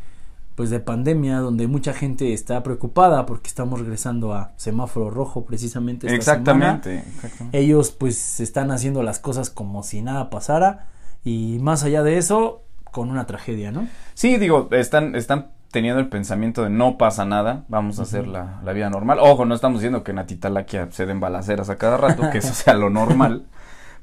pues 0.56 0.70
de 0.70 0.80
pandemia, 0.80 1.38
donde 1.38 1.68
mucha 1.68 1.94
gente 1.94 2.34
está 2.34 2.62
preocupada 2.64 3.26
porque 3.26 3.48
estamos 3.48 3.80
regresando 3.80 4.34
a 4.34 4.52
semáforo 4.58 5.10
rojo 5.10 5.46
precisamente 5.46 6.08
esta 6.08 6.36
semana, 6.36 6.76
Exactamente, 6.76 6.98
exactamente. 7.16 7.58
ellos 7.58 7.92
pues 7.92 8.40
están 8.40 8.70
haciendo 8.72 9.02
las 9.02 9.20
cosas 9.20 9.50
como 9.50 9.84
si 9.84 10.02
nada 10.02 10.30
pasara 10.30 10.88
y 11.24 11.60
más 11.62 11.84
allá 11.84 12.04
de 12.04 12.18
eso, 12.18 12.64
con 12.92 13.10
una 13.10 13.26
tragedia, 13.26 13.72
¿no? 13.72 13.88
Sí, 14.14 14.38
digo, 14.38 14.68
están, 14.72 15.16
están 15.16 15.52
teniendo 15.72 16.00
el 16.00 16.08
pensamiento 16.10 16.64
de 16.64 16.70
no 16.70 16.98
pasa 16.98 17.26
nada, 17.26 17.66
vamos 17.68 18.00
a 18.00 18.04
hacer 18.04 18.28
la, 18.28 18.60
la 18.64 18.74
vida 18.74 18.90
normal. 18.90 19.20
Ojo, 19.22 19.46
no 19.46 19.56
estamos 19.56 19.80
diciendo 19.80 20.04
que 20.04 20.12
en 20.12 20.20
Atitalaquia 20.20 20.88
se 20.92 21.06
den 21.06 21.20
balaceras 21.20 21.70
a 21.70 21.78
cada 21.78 21.98
rato, 21.98 22.30
que 22.32 22.40
eso 22.40 22.54
sea 22.54 22.74
lo 22.74 22.90
normal. 22.90 23.46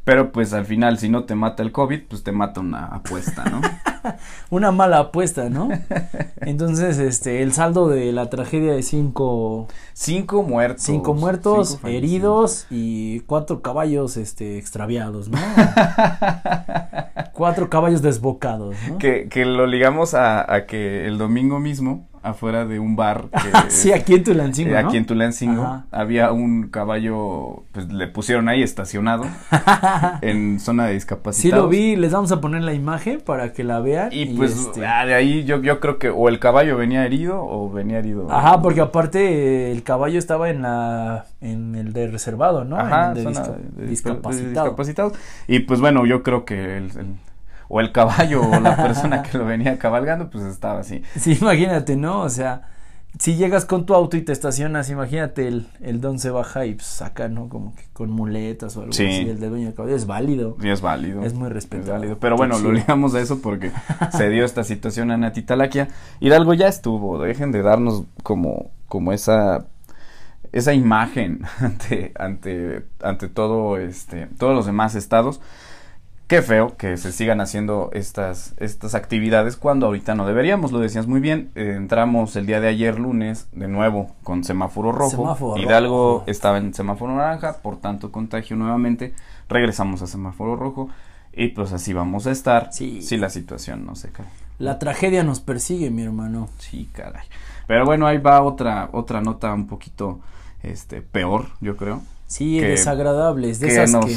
Pero 0.04 0.30
pues 0.30 0.52
al 0.52 0.64
final, 0.64 0.98
si 0.98 1.08
no 1.08 1.24
te 1.24 1.34
mata 1.34 1.64
el 1.64 1.72
COVID, 1.72 2.02
pues 2.08 2.22
te 2.22 2.30
mata 2.30 2.60
una 2.60 2.86
apuesta, 2.86 3.44
¿no? 3.44 3.60
Una 4.50 4.70
mala 4.70 5.00
apuesta, 5.00 5.50
¿no? 5.50 5.68
Entonces, 6.40 6.98
este, 6.98 7.42
el 7.42 7.52
saldo 7.52 7.88
de 7.88 8.12
la 8.12 8.30
tragedia 8.30 8.72
de 8.72 8.84
cinco, 8.84 9.66
Cinco 9.94 10.44
muertos. 10.44 10.84
cinco 10.84 11.12
muertos, 11.12 11.70
cinco 11.70 11.88
heridos 11.88 12.66
y 12.70 13.18
cuatro 13.22 13.62
caballos, 13.62 14.16
este, 14.16 14.58
extraviados, 14.58 15.28
¿no? 15.28 15.38
cuatro 17.36 17.68
caballos 17.68 18.02
desbocados, 18.02 18.74
¿no? 18.88 18.98
Que, 18.98 19.28
que 19.28 19.44
lo 19.44 19.66
ligamos 19.66 20.14
a, 20.14 20.52
a 20.52 20.66
que 20.66 21.06
el 21.06 21.18
domingo 21.18 21.58
mismo, 21.60 22.06
afuera 22.22 22.64
de 22.66 22.80
un 22.80 22.96
bar, 22.96 23.26
que 23.30 23.70
sí, 23.70 23.92
aquí 23.92 24.14
en 24.14 24.24
Tulancingo, 24.24 24.70
eh, 24.74 24.82
¿no? 24.82 24.88
aquí 24.88 24.96
en 24.96 25.06
Tulancingo, 25.06 25.62
Ajá. 25.62 25.86
había 25.92 26.32
un 26.32 26.68
caballo, 26.70 27.62
pues 27.70 27.92
le 27.92 28.08
pusieron 28.08 28.48
ahí 28.48 28.64
estacionado 28.64 29.24
en 30.22 30.58
zona 30.60 30.84
de 30.86 30.90
Sí 30.90 30.94
discapacitados. 30.94 31.64
lo 31.64 31.68
vi, 31.68 31.94
les 31.94 32.12
vamos 32.12 32.32
a 32.32 32.40
poner 32.40 32.62
la 32.64 32.72
imagen 32.74 33.20
para 33.24 33.52
que 33.52 33.62
la 33.64 33.78
vean. 33.80 34.08
Y 34.12 34.26
pues 34.36 34.56
este, 34.58 34.84
ah, 34.86 35.06
de 35.06 35.14
ahí 35.14 35.44
yo, 35.44 35.62
yo 35.62 35.78
creo 35.78 35.98
que 35.98 36.10
o 36.10 36.28
el 36.28 36.38
caballo 36.40 36.76
venía 36.76 37.04
herido 37.04 37.40
o 37.44 37.70
venía 37.70 37.98
herido. 37.98 38.26
Ajá, 38.30 38.60
porque 38.60 38.80
aparte 38.80 39.68
eh, 39.68 39.72
el 39.72 39.82
caballo 39.84 40.18
estaba 40.18 40.50
en 40.50 40.62
la 40.62 41.26
en 41.40 41.74
el 41.76 41.92
de 41.92 42.08
reservado, 42.08 42.64
¿no? 42.64 42.76
Ajá, 42.76 43.12
en 43.12 43.18
el 43.18 43.24
de 43.24 43.34
zona 43.34 43.40
disca- 43.46 43.56
de- 43.76 43.86
discapacitado. 43.86 44.42
de 44.42 44.48
discapacitados. 44.50 45.12
Y 45.46 45.60
pues 45.60 45.80
bueno, 45.80 46.04
yo 46.06 46.22
creo 46.24 46.44
que 46.44 46.76
el, 46.78 46.84
el- 46.98 47.14
o 47.68 47.80
el 47.80 47.92
caballo 47.92 48.42
o 48.42 48.60
la 48.60 48.76
persona 48.76 49.22
que 49.22 49.38
lo 49.38 49.44
venía 49.44 49.78
cabalgando, 49.78 50.30
pues 50.30 50.44
estaba 50.44 50.80
así. 50.80 51.02
Sí, 51.16 51.36
imagínate, 51.40 51.96
¿no? 51.96 52.20
O 52.22 52.28
sea, 52.28 52.68
si 53.18 53.36
llegas 53.36 53.64
con 53.64 53.86
tu 53.86 53.94
auto 53.94 54.16
y 54.18 54.22
te 54.22 54.32
estacionas, 54.32 54.90
imagínate 54.90 55.48
el, 55.48 55.68
el 55.80 56.00
don 56.02 56.18
se 56.18 56.28
baja 56.30 56.66
y 56.66 56.74
pues 56.74 56.86
saca, 56.86 57.28
¿no? 57.28 57.48
Como 57.48 57.74
que 57.74 57.84
con 57.94 58.10
muletas 58.10 58.76
o 58.76 58.80
algo 58.80 58.92
Sí. 58.92 59.06
así, 59.06 59.28
el 59.30 59.40
de 59.40 59.48
dueño 59.48 59.66
del 59.66 59.74
caballo 59.74 59.96
es 59.96 60.06
válido. 60.06 60.56
Sí, 60.60 60.68
es 60.68 60.80
válido. 60.82 61.22
Es 61.24 61.32
muy 61.32 61.48
respetable. 61.48 61.92
válido. 61.92 62.18
Pero 62.18 62.36
bueno, 62.36 62.58
lo 62.58 62.72
ligamos 62.72 63.14
a 63.14 63.20
eso 63.20 63.40
porque 63.40 63.72
se 64.12 64.28
dio 64.28 64.44
esta 64.44 64.64
situación 64.64 65.10
a 65.10 65.16
Natitalaquia. 65.16 65.88
Hidalgo 66.20 66.52
ya 66.54 66.68
estuvo. 66.68 67.18
Dejen 67.18 67.52
de 67.52 67.62
darnos 67.62 68.04
como, 68.22 68.70
como 68.88 69.12
esa 69.12 69.64
esa 70.52 70.72
imagen 70.74 71.40
ante, 71.60 72.12
ante, 72.18 72.84
ante 73.02 73.28
todo 73.28 73.78
este, 73.78 74.26
todos 74.38 74.54
los 74.54 74.66
demás 74.66 74.94
estados. 74.94 75.40
Qué 76.26 76.42
feo 76.42 76.76
que 76.76 76.96
se 76.96 77.12
sigan 77.12 77.40
haciendo 77.40 77.90
estas, 77.92 78.54
estas 78.56 78.96
actividades 78.96 79.56
cuando 79.56 79.86
ahorita 79.86 80.16
no 80.16 80.26
deberíamos, 80.26 80.72
lo 80.72 80.80
decías 80.80 81.06
muy 81.06 81.20
bien. 81.20 81.50
eh, 81.54 81.74
entramos 81.76 82.34
el 82.34 82.46
día 82.46 82.60
de 82.60 82.66
ayer 82.66 82.98
lunes 82.98 83.46
de 83.52 83.68
nuevo 83.68 84.10
con 84.24 84.42
semáforo 84.42 84.90
rojo. 84.90 85.10
Semáforo 85.10 85.62
Hidalgo 85.62 86.14
rojo. 86.18 86.24
estaba 86.26 86.58
en 86.58 86.74
semáforo 86.74 87.14
naranja, 87.14 87.58
por 87.62 87.76
tanto 87.78 88.10
contagio 88.10 88.56
nuevamente. 88.56 89.14
Regresamos 89.48 90.02
a 90.02 90.08
semáforo 90.08 90.56
rojo 90.56 90.88
y 91.32 91.48
pues 91.48 91.72
así 91.72 91.92
vamos 91.92 92.26
a 92.26 92.32
estar 92.32 92.72
Sí. 92.72 93.02
si 93.02 93.16
la 93.18 93.30
situación 93.30 93.86
no 93.86 93.94
se 93.94 94.10
cae. 94.10 94.26
La 94.58 94.80
tragedia 94.80 95.22
nos 95.22 95.38
persigue, 95.38 95.90
mi 95.90 96.02
hermano. 96.02 96.48
Sí, 96.58 96.88
caray. 96.92 97.26
Pero 97.68 97.84
bueno, 97.84 98.04
ahí 98.08 98.18
va 98.18 98.42
otra 98.42 98.88
otra 98.90 99.20
nota 99.20 99.54
un 99.54 99.68
poquito 99.68 100.18
este 100.64 101.02
peor, 101.02 101.46
yo 101.60 101.76
creo. 101.76 102.02
Sí, 102.26 102.58
Que- 102.58 102.66
desagradables, 102.70 103.60
de 103.60 103.68
que 103.68 103.72
esas 103.74 103.92
nos- 103.92 104.06
que, 104.06 104.16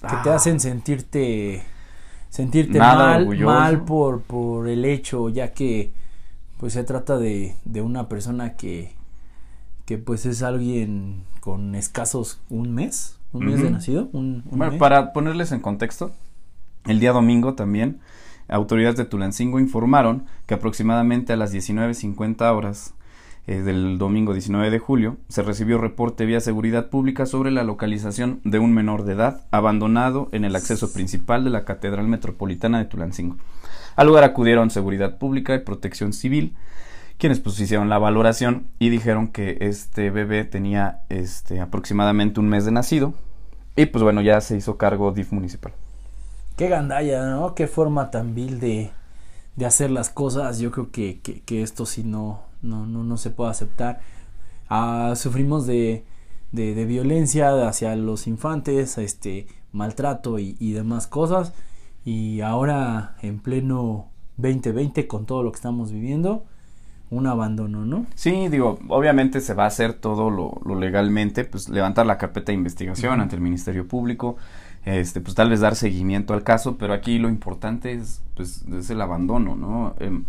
que 0.00 0.16
te 0.22 0.30
Ah. 0.30 0.34
hacen 0.36 0.60
sentirte 0.60 1.62
sentirte 2.30 2.78
Nada 2.78 2.94
mal, 3.06 3.20
orgulloso. 3.22 3.46
mal 3.54 3.84
por 3.84 4.22
por 4.22 4.68
el 4.68 4.84
hecho, 4.84 5.28
ya 5.30 5.52
que 5.52 5.92
pues 6.58 6.72
se 6.74 6.84
trata 6.84 7.18
de, 7.18 7.54
de 7.64 7.82
una 7.82 8.08
persona 8.08 8.54
que 8.56 8.92
que 9.86 9.96
pues 9.98 10.26
es 10.26 10.42
alguien 10.42 11.24
con 11.40 11.74
escasos 11.74 12.40
un 12.50 12.74
mes, 12.74 13.16
un 13.32 13.46
mes 13.46 13.62
de 13.62 13.70
nacido, 13.70 14.08
un, 14.12 14.42
un 14.50 14.58
Bueno, 14.58 14.72
mes. 14.72 14.78
para 14.80 15.12
ponerles 15.14 15.50
en 15.52 15.60
contexto, 15.60 16.12
el 16.86 17.00
día 17.00 17.12
domingo 17.12 17.54
también, 17.54 17.98
autoridades 18.48 18.96
de 18.96 19.06
Tulancingo 19.06 19.58
informaron 19.58 20.26
que 20.46 20.54
aproximadamente 20.54 21.32
a 21.32 21.36
las 21.36 21.52
19.50 21.54 22.54
horas 22.54 22.92
eh, 23.48 23.62
del 23.62 23.96
domingo 23.96 24.34
19 24.34 24.70
de 24.70 24.78
julio 24.78 25.16
se 25.30 25.42
recibió 25.42 25.78
reporte 25.78 26.26
vía 26.26 26.38
seguridad 26.38 26.90
pública 26.90 27.24
sobre 27.24 27.50
la 27.50 27.64
localización 27.64 28.42
de 28.44 28.58
un 28.58 28.74
menor 28.74 29.04
de 29.04 29.14
edad 29.14 29.40
abandonado 29.50 30.28
en 30.32 30.44
el 30.44 30.54
acceso 30.54 30.92
principal 30.92 31.44
de 31.44 31.50
la 31.50 31.64
Catedral 31.64 32.06
Metropolitana 32.08 32.78
de 32.78 32.84
Tulancingo. 32.84 33.38
Al 33.96 34.06
lugar 34.06 34.24
acudieron 34.24 34.68
seguridad 34.68 35.16
pública 35.16 35.54
y 35.54 35.60
protección 35.60 36.12
civil, 36.12 36.58
quienes 37.16 37.40
pues 37.40 37.58
hicieron 37.58 37.88
la 37.88 37.96
valoración 37.96 38.66
y 38.78 38.90
dijeron 38.90 39.28
que 39.28 39.56
este 39.62 40.10
bebé 40.10 40.44
tenía 40.44 41.00
este 41.08 41.62
aproximadamente 41.62 42.40
un 42.40 42.50
mes 42.50 42.66
de 42.66 42.72
nacido 42.72 43.14
y 43.76 43.86
pues 43.86 44.04
bueno 44.04 44.20
ya 44.20 44.42
se 44.42 44.58
hizo 44.58 44.76
cargo 44.76 45.10
DIF 45.12 45.32
municipal. 45.32 45.72
Qué 46.58 46.68
gandalla, 46.68 47.24
¿no? 47.30 47.54
Qué 47.54 47.66
forma 47.66 48.10
tan 48.10 48.34
vil 48.34 48.60
de, 48.60 48.90
de 49.56 49.64
hacer 49.64 49.90
las 49.90 50.10
cosas. 50.10 50.58
Yo 50.58 50.70
creo 50.70 50.90
que, 50.90 51.20
que, 51.20 51.40
que 51.40 51.62
esto 51.62 51.86
sí 51.86 52.04
no, 52.04 52.42
no, 52.62 52.86
no, 52.86 53.04
no 53.04 53.16
se 53.16 53.30
puede 53.30 53.50
aceptar. 53.50 54.00
Ah, 54.68 55.14
sufrimos 55.16 55.66
de, 55.66 56.04
de, 56.52 56.74
de 56.74 56.84
violencia 56.84 57.68
hacia 57.68 57.94
los 57.96 58.26
infantes, 58.26 58.98
este 58.98 59.46
maltrato 59.72 60.38
y, 60.38 60.56
y 60.58 60.72
demás 60.72 61.06
cosas. 61.06 61.52
Y 62.04 62.40
ahora 62.40 63.16
en 63.22 63.38
pleno 63.38 64.08
2020 64.38 65.06
con 65.06 65.26
todo 65.26 65.42
lo 65.42 65.52
que 65.52 65.56
estamos 65.56 65.92
viviendo, 65.92 66.44
un 67.10 67.26
abandono, 67.26 67.84
¿no? 67.84 68.06
Sí, 68.14 68.48
digo, 68.48 68.78
obviamente 68.88 69.40
se 69.40 69.54
va 69.54 69.64
a 69.64 69.68
hacer 69.68 69.94
todo 69.94 70.30
lo, 70.30 70.60
lo 70.64 70.78
legalmente, 70.78 71.44
pues 71.44 71.68
levantar 71.68 72.06
la 72.06 72.18
carpeta 72.18 72.52
de 72.52 72.54
investigación 72.54 73.20
ante 73.20 73.34
el 73.34 73.40
Ministerio 73.40 73.86
Público, 73.86 74.36
este, 74.84 75.20
pues 75.20 75.34
tal 75.34 75.50
vez 75.50 75.60
dar 75.60 75.74
seguimiento 75.74 76.34
al 76.34 76.44
caso, 76.44 76.76
pero 76.76 76.92
aquí 76.92 77.18
lo 77.18 77.28
importante 77.28 77.92
es, 77.92 78.22
pues, 78.34 78.64
es 78.72 78.90
el 78.90 79.00
abandono, 79.00 79.56
¿no? 79.56 79.94
Em, 79.98 80.24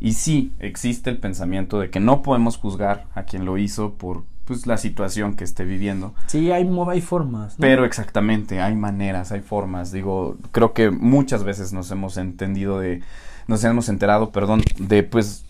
y 0.00 0.14
sí, 0.14 0.52
existe 0.58 1.10
el 1.10 1.18
pensamiento 1.18 1.78
de 1.78 1.90
que 1.90 2.00
no 2.00 2.22
podemos 2.22 2.56
juzgar 2.56 3.06
a 3.14 3.24
quien 3.24 3.44
lo 3.44 3.58
hizo 3.58 3.92
por, 3.94 4.24
pues, 4.46 4.66
la 4.66 4.78
situación 4.78 5.36
que 5.36 5.44
esté 5.44 5.64
viviendo. 5.64 6.14
Sí, 6.26 6.50
hay, 6.50 6.68
hay 6.88 7.00
formas. 7.00 7.58
¿no? 7.58 7.62
Pero 7.62 7.84
exactamente, 7.84 8.60
hay 8.60 8.74
maneras, 8.74 9.30
hay 9.30 9.42
formas. 9.42 9.92
Digo, 9.92 10.36
creo 10.52 10.72
que 10.72 10.90
muchas 10.90 11.44
veces 11.44 11.72
nos 11.72 11.90
hemos 11.90 12.16
entendido 12.16 12.80
de, 12.80 13.02
nos 13.46 13.62
hemos 13.62 13.88
enterado, 13.88 14.30
perdón, 14.30 14.62
de 14.78 15.02
pues 15.02 15.44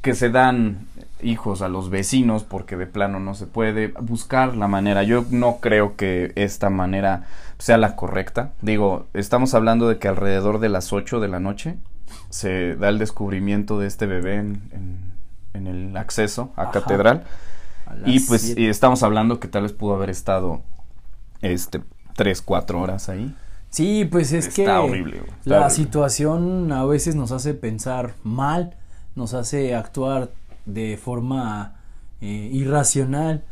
que 0.00 0.14
se 0.14 0.30
dan 0.30 0.86
hijos 1.20 1.60
a 1.60 1.68
los 1.68 1.90
vecinos 1.90 2.44
porque 2.44 2.76
de 2.76 2.86
plano 2.86 3.18
no 3.18 3.34
se 3.34 3.46
puede 3.46 3.88
buscar 4.00 4.56
la 4.56 4.68
manera. 4.68 5.02
Yo 5.02 5.24
no 5.30 5.58
creo 5.60 5.96
que 5.96 6.32
esta 6.36 6.70
manera 6.70 7.24
sea 7.58 7.76
la 7.76 7.96
correcta. 7.96 8.52
Digo, 8.62 9.06
estamos 9.12 9.54
hablando 9.54 9.88
de 9.88 9.98
que 9.98 10.08
alrededor 10.08 10.60
de 10.60 10.68
las 10.68 10.92
8 10.92 11.20
de 11.20 11.28
la 11.28 11.40
noche 11.40 11.76
se 12.30 12.76
da 12.76 12.88
el 12.88 12.98
descubrimiento 12.98 13.78
de 13.78 13.86
este 13.86 14.06
bebé 14.06 14.36
en, 14.36 14.62
en- 14.72 15.12
en 15.54 15.66
el 15.66 15.96
acceso 15.96 16.52
a 16.56 16.64
Ajá. 16.64 16.72
catedral. 16.72 17.24
A 17.86 17.94
Y 18.04 18.20
pues 18.20 18.42
siete. 18.42 18.68
estamos 18.68 19.02
hablando 19.02 19.40
que 19.40 19.48
tal 19.48 19.62
vez 19.62 19.72
pudo 19.72 19.94
haber 19.94 20.10
estado 20.10 20.62
este 21.42 21.82
tres, 22.16 22.42
cuatro 22.42 22.80
horas 22.80 23.08
ahí. 23.08 23.34
Sí, 23.70 24.04
pues 24.10 24.32
es 24.32 24.48
Está 24.48 24.54
que 24.54 24.68
horrible, 24.68 25.18
está 25.18 25.60
la 25.60 25.66
horrible. 25.66 25.70
situación 25.70 26.72
a 26.72 26.84
veces 26.84 27.14
nos 27.14 27.32
hace 27.32 27.54
pensar 27.54 28.14
mal, 28.24 28.76
nos 29.14 29.34
hace 29.34 29.74
actuar 29.74 30.30
de 30.66 30.96
forma 30.96 31.76
eh, 32.20 32.50
irracional, 32.52 33.44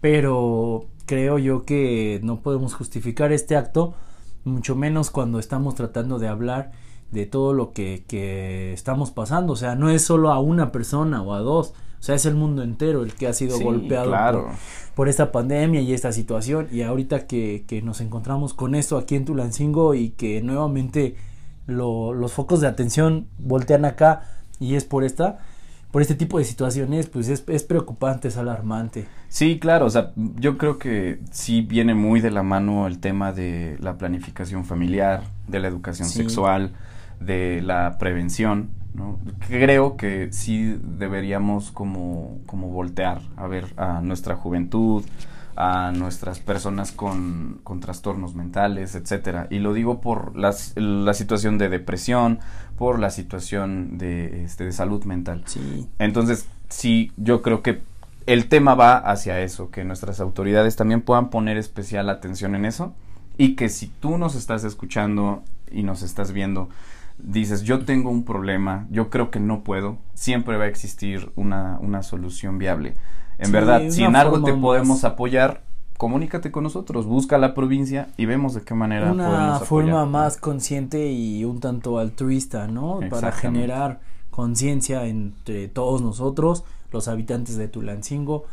pero 0.00 0.86
creo 1.06 1.38
yo 1.38 1.64
que 1.64 2.20
no 2.22 2.40
podemos 2.40 2.74
justificar 2.74 3.32
este 3.32 3.56
acto, 3.56 3.94
mucho 4.44 4.76
menos 4.76 5.10
cuando 5.10 5.38
estamos 5.38 5.74
tratando 5.74 6.18
de 6.18 6.28
hablar 6.28 6.72
de 7.14 7.24
todo 7.26 7.54
lo 7.54 7.72
que, 7.72 8.04
que 8.06 8.72
estamos 8.74 9.10
pasando, 9.10 9.54
o 9.54 9.56
sea, 9.56 9.74
no 9.76 9.88
es 9.88 10.02
solo 10.04 10.30
a 10.30 10.38
una 10.40 10.70
persona 10.72 11.22
o 11.22 11.32
a 11.32 11.38
dos, 11.38 11.68
o 11.70 12.02
sea, 12.06 12.14
es 12.14 12.26
el 12.26 12.34
mundo 12.34 12.62
entero 12.62 13.02
el 13.02 13.14
que 13.14 13.26
ha 13.28 13.32
sido 13.32 13.56
Sí, 13.56 13.64
golpeado 13.64 14.08
claro. 14.08 14.42
por, 14.44 14.52
por 14.94 15.08
esta 15.08 15.32
pandemia 15.32 15.80
y 15.80 15.94
esta 15.94 16.12
situación. 16.12 16.68
Y 16.70 16.82
ahorita 16.82 17.26
que, 17.26 17.64
que 17.66 17.80
nos 17.80 18.02
encontramos 18.02 18.52
con 18.52 18.74
esto 18.74 18.98
aquí 18.98 19.14
en 19.14 19.24
Tulancingo 19.24 19.94
y 19.94 20.10
que 20.10 20.42
nuevamente 20.42 21.16
lo- 21.66 22.12
los 22.12 22.32
focos 22.32 22.60
de 22.60 22.66
atención 22.66 23.26
voltean 23.38 23.86
acá 23.86 24.22
y 24.60 24.74
es 24.74 24.84
por 24.84 25.02
esta 25.04 25.38
por 25.90 26.02
este 26.02 26.16
tipo 26.16 26.38
de 26.38 26.44
situaciones 26.44 27.06
pues 27.06 27.28
es, 27.28 27.44
es 27.46 27.62
preocupante 27.62 28.26
es 28.28 28.36
alarmante. 28.36 29.06
Sí, 29.28 29.58
claro, 29.60 29.86
o 29.86 29.90
sea, 29.90 30.10
yo 30.16 30.58
creo 30.58 30.76
que 30.76 31.20
sí 31.30 31.60
viene 31.62 31.94
muy 31.94 32.20
de 32.20 32.32
la 32.32 32.42
mano 32.42 32.86
el 32.88 32.98
tema 32.98 33.32
de 33.32 33.76
la 33.80 33.96
planificación 33.96 34.64
familiar, 34.64 35.22
de 35.46 35.60
la 35.60 35.68
educación 35.68 36.08
Sí. 36.08 36.18
sexual, 36.18 36.72
de 37.26 37.62
la 37.62 37.96
prevención, 37.98 38.70
¿no? 38.94 39.18
Creo 39.48 39.96
que 39.96 40.28
sí 40.32 40.78
deberíamos 40.82 41.70
como, 41.72 42.38
como 42.46 42.68
voltear 42.68 43.20
a 43.36 43.46
ver 43.46 43.66
a 43.76 44.00
nuestra 44.00 44.36
juventud, 44.36 45.04
a 45.56 45.92
nuestras 45.92 46.40
personas 46.40 46.90
con, 46.90 47.60
con 47.62 47.78
trastornos 47.80 48.34
mentales, 48.34 48.94
etcétera. 48.96 49.46
Y 49.50 49.60
lo 49.60 49.72
digo 49.72 50.00
por 50.00 50.36
las- 50.36 50.72
la 50.76 51.14
situación 51.14 51.58
de 51.58 51.68
depresión, 51.68 52.40
por 52.76 52.98
la 52.98 53.10
situación 53.10 53.98
de, 53.98 54.44
este, 54.44 54.64
de 54.64 54.72
salud 54.72 55.04
mental. 55.04 55.42
Sí. 55.46 55.88
Entonces, 56.00 56.48
sí, 56.68 57.12
yo 57.16 57.40
creo 57.42 57.62
que 57.62 57.82
el 58.26 58.48
tema 58.48 58.74
va 58.74 58.96
hacia 58.96 59.40
eso, 59.40 59.70
que 59.70 59.84
nuestras 59.84 60.18
autoridades 60.18 60.74
también 60.76 61.02
puedan 61.02 61.30
poner 61.30 61.56
especial 61.56 62.08
atención 62.10 62.54
en 62.56 62.64
eso 62.64 62.92
y 63.36 63.54
que 63.54 63.68
si 63.68 63.88
tú 64.00 64.18
nos 64.18 64.34
estás 64.34 64.64
escuchando 64.64 65.42
y 65.70 65.82
nos 65.84 66.02
estás 66.02 66.32
viendo, 66.32 66.68
dices, 67.18 67.62
yo 67.62 67.84
tengo 67.84 68.10
un 68.10 68.24
problema, 68.24 68.86
yo 68.90 69.10
creo 69.10 69.30
que 69.30 69.40
no 69.40 69.62
puedo, 69.62 69.98
siempre 70.14 70.56
va 70.56 70.64
a 70.64 70.68
existir 70.68 71.30
una, 71.36 71.78
una 71.80 72.02
solución 72.02 72.58
viable. 72.58 72.94
En 73.38 73.46
Sí, 73.46 73.52
verdad, 73.52 73.82
si 73.88 74.04
en 74.04 74.16
algo 74.16 74.42
te 74.42 74.52
más- 74.52 74.60
podemos 74.60 75.04
apoyar, 75.04 75.62
comunícate 75.96 76.50
con 76.50 76.64
nosotros, 76.64 77.06
busca 77.06 77.38
la 77.38 77.54
provincia 77.54 78.08
y 78.16 78.26
vemos 78.26 78.54
de 78.54 78.62
qué 78.62 78.74
manera 78.74 79.12
Una 79.12 79.28
podemos 79.28 79.68
forma 79.68 80.06
más 80.06 80.36
consciente 80.36 81.10
y 81.12 81.44
un 81.44 81.60
tanto 81.60 81.98
altruista, 81.98 82.66
¿no? 82.66 83.00
Para 83.10 83.32
generar 83.32 84.00
conciencia 84.30 85.06
entre 85.06 85.68
todos 85.68 86.02
nosotros, 86.02 86.64
los 86.90 87.06
habitantes 87.08 87.56
de 87.56 87.68
Tulancingo, 87.68 88.44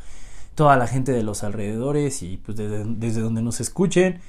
toda 0.56 0.77
la 0.77 0.86
gente 0.88 1.12
de 1.12 1.24
los 1.24 1.44
alrededores 1.44 2.22
y 2.24 2.38
pues 2.38 2.58
desde, 2.58 2.84
desde 2.86 3.22
donde 3.22 3.41
nos 3.41 3.60
escuchen. 3.60 4.20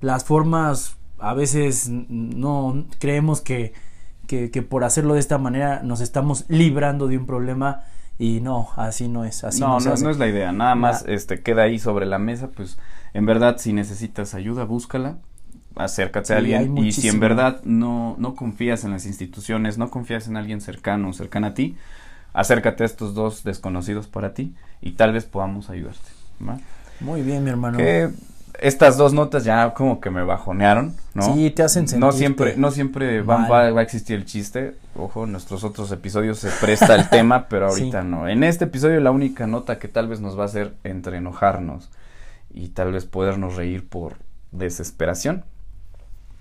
Las 0.00 0.24
formas 0.24 0.96
a 1.18 1.34
veces 1.34 1.88
no 1.90 2.86
creemos 2.98 3.40
que, 3.40 3.72
que, 4.26 4.50
que 4.50 4.62
por 4.62 4.84
hacerlo 4.84 5.14
de 5.14 5.20
esta 5.20 5.38
manera 5.38 5.82
nos 5.82 6.00
estamos 6.00 6.44
librando 6.48 7.08
de 7.08 7.18
un 7.18 7.26
problema 7.26 7.84
y 8.18 8.40
no, 8.40 8.68
así 8.76 9.08
no 9.08 9.24
es, 9.24 9.44
así 9.44 9.66
no, 9.66 9.78
no, 9.78 9.80
se 9.80 9.90
no, 9.90 9.92
hace. 9.92 10.06
no 10.06 10.10
es 10.10 10.18
la 10.18 10.26
idea, 10.28 10.52
nada 10.52 10.74
más 10.74 11.02
La- 11.02 11.06
este 11.06 11.42
queda 11.42 11.62
ahí 11.62 11.78
sobre 11.78 12.06
la 12.06 12.18
mesa, 12.18 12.48
pues 12.50 12.78
en 13.14 13.26
verdad 13.26 13.56
si 13.58 13.72
necesitas 13.72 14.34
ayuda, 14.34 14.64
búscala, 14.64 15.18
acércate 15.76 16.34
a 16.34 16.38
Sí, 16.38 16.38
alguien 16.38 16.72
y 16.76 16.92
si 16.92 17.08
en 17.08 17.20
verdad 17.20 17.62
no, 17.64 18.16
no 18.18 18.34
confías 18.34 18.84
en 18.84 18.92
las 18.92 19.06
instituciones, 19.06 19.78
no 19.78 19.90
confías 19.90 20.28
en 20.28 20.36
alguien 20.36 20.60
cercano 20.60 21.10
o 21.10 21.12
cercana 21.12 21.48
a 21.48 21.54
ti, 21.54 21.76
acércate 22.34 22.84
a 22.84 22.86
estos 22.86 23.14
dos 23.14 23.44
desconocidos 23.44 24.08
para 24.08 24.34
ti 24.34 24.54
y 24.80 24.92
tal 24.92 25.12
vez 25.12 25.24
podamos 25.26 25.70
ayudarte. 25.70 26.10
¿va? 26.46 26.60
Muy 26.98 27.22
bien, 27.22 27.42
mi 27.44 27.50
hermano. 27.50 27.96
Que 27.98 28.10
estas 28.60 28.96
dos 28.96 29.12
notas 29.12 29.44
ya 29.44 29.74
como 29.74 30.00
que 30.00 30.10
me 30.10 30.22
bajonearon, 30.24 30.94
¿no? 31.14 31.34
Sí, 31.34 31.50
te 31.50 31.62
hacen 31.62 31.84
No 31.84 31.90
sentirte 32.12 32.16
siempre, 32.18 32.54
no 32.56 32.70
siempre 32.70 33.22
va, 33.22 33.38
mal. 33.38 33.52
va- 33.52 33.70
va 33.72 33.80
a 33.80 33.82
existir 33.82 34.16
el 34.16 34.24
chiste. 34.24 34.74
Ojo, 34.96 35.24
en 35.24 35.32
nuestros 35.32 35.62
otros 35.64 35.90
episodios 35.92 36.38
se 36.38 36.50
presta 36.60 36.94
el 36.94 37.08
tema, 37.10 37.48
pero 37.48 37.68
ahorita 37.68 38.02
Sí. 38.02 38.08
no. 38.08 38.28
En 38.28 38.44
este 38.44 38.64
episodio 38.64 39.00
la 39.00 39.10
única 39.10 39.46
nota 39.46 39.78
que 39.78 39.88
tal 39.88 40.08
vez 40.08 40.20
nos 40.20 40.38
va 40.38 40.42
a 40.42 40.46
hacer 40.46 40.74
entre 40.84 41.18
enojarnos 41.18 41.90
y 42.54 42.68
tal 42.68 42.92
vez 42.92 43.04
podernos 43.04 43.56
reír 43.56 43.86
por 43.88 44.14
desesperación. 44.52 45.44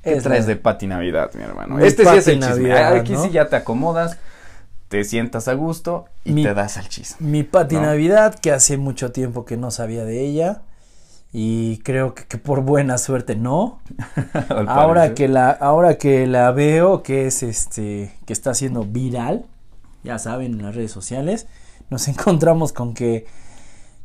¿Qué 0.03 0.13
Es 0.13 0.24
traes 0.24 0.41
la- 0.45 0.50
de 0.50 0.55
Pati 0.57 0.88
Navidad, 0.88 1.31
mi 1.34 1.43
hermano? 1.43 1.79
Este 1.79 2.03
sí 2.05 2.15
es 2.17 2.27
el 2.27 2.36
chisme. 2.39 2.69
Navidad, 2.69 2.95
Aquí 2.95 3.13
¿no? 3.13 3.24
sí 3.24 3.31
ya 3.31 3.48
te 3.50 3.55
acomodas, 3.55 4.17
te 4.88 5.03
sientas 5.03 5.48
a 5.48 5.53
gusto 5.53 6.05
y 6.24 6.31
Mi- 6.34 6.43
te 6.43 6.53
das 6.53 6.77
al 6.77 6.88
chisme. 6.88 7.27
Mi 7.27 7.43
Pati 7.43 7.75
No. 7.75 7.81
Navidad, 7.81 8.36
que 8.36 8.51
hace 8.51 8.77
mucho 8.77 9.12
tiempo 9.12 9.45
que 9.45 9.57
no 9.57 9.72
sabía 9.72 10.05
de 10.05 10.22
ella. 10.22 10.62
Y 11.37 11.79
creo 11.79 12.15
que, 12.15 12.23
que 12.23 12.37
por 12.37 12.61
buena 12.61 12.97
suerte 12.97 13.35
no. 13.35 13.81
Ahora 14.67 15.13
que 15.13 15.27
la, 15.27 15.49
ahora 15.49 15.97
que 15.97 16.27
la 16.27 16.49
veo, 16.51 17.03
que 17.03 17.27
es 17.27 17.43
este, 17.43 18.15
que 18.25 18.31
está 18.31 18.53
siendo 18.53 18.85
viral, 18.85 19.43
ya 20.01 20.17
saben, 20.17 20.53
en 20.53 20.63
las 20.63 20.75
redes 20.75 20.93
sociales, 20.93 21.47
nos 21.89 22.07
encontramos 22.07 22.71
con 22.71 22.93
que, 22.93 23.25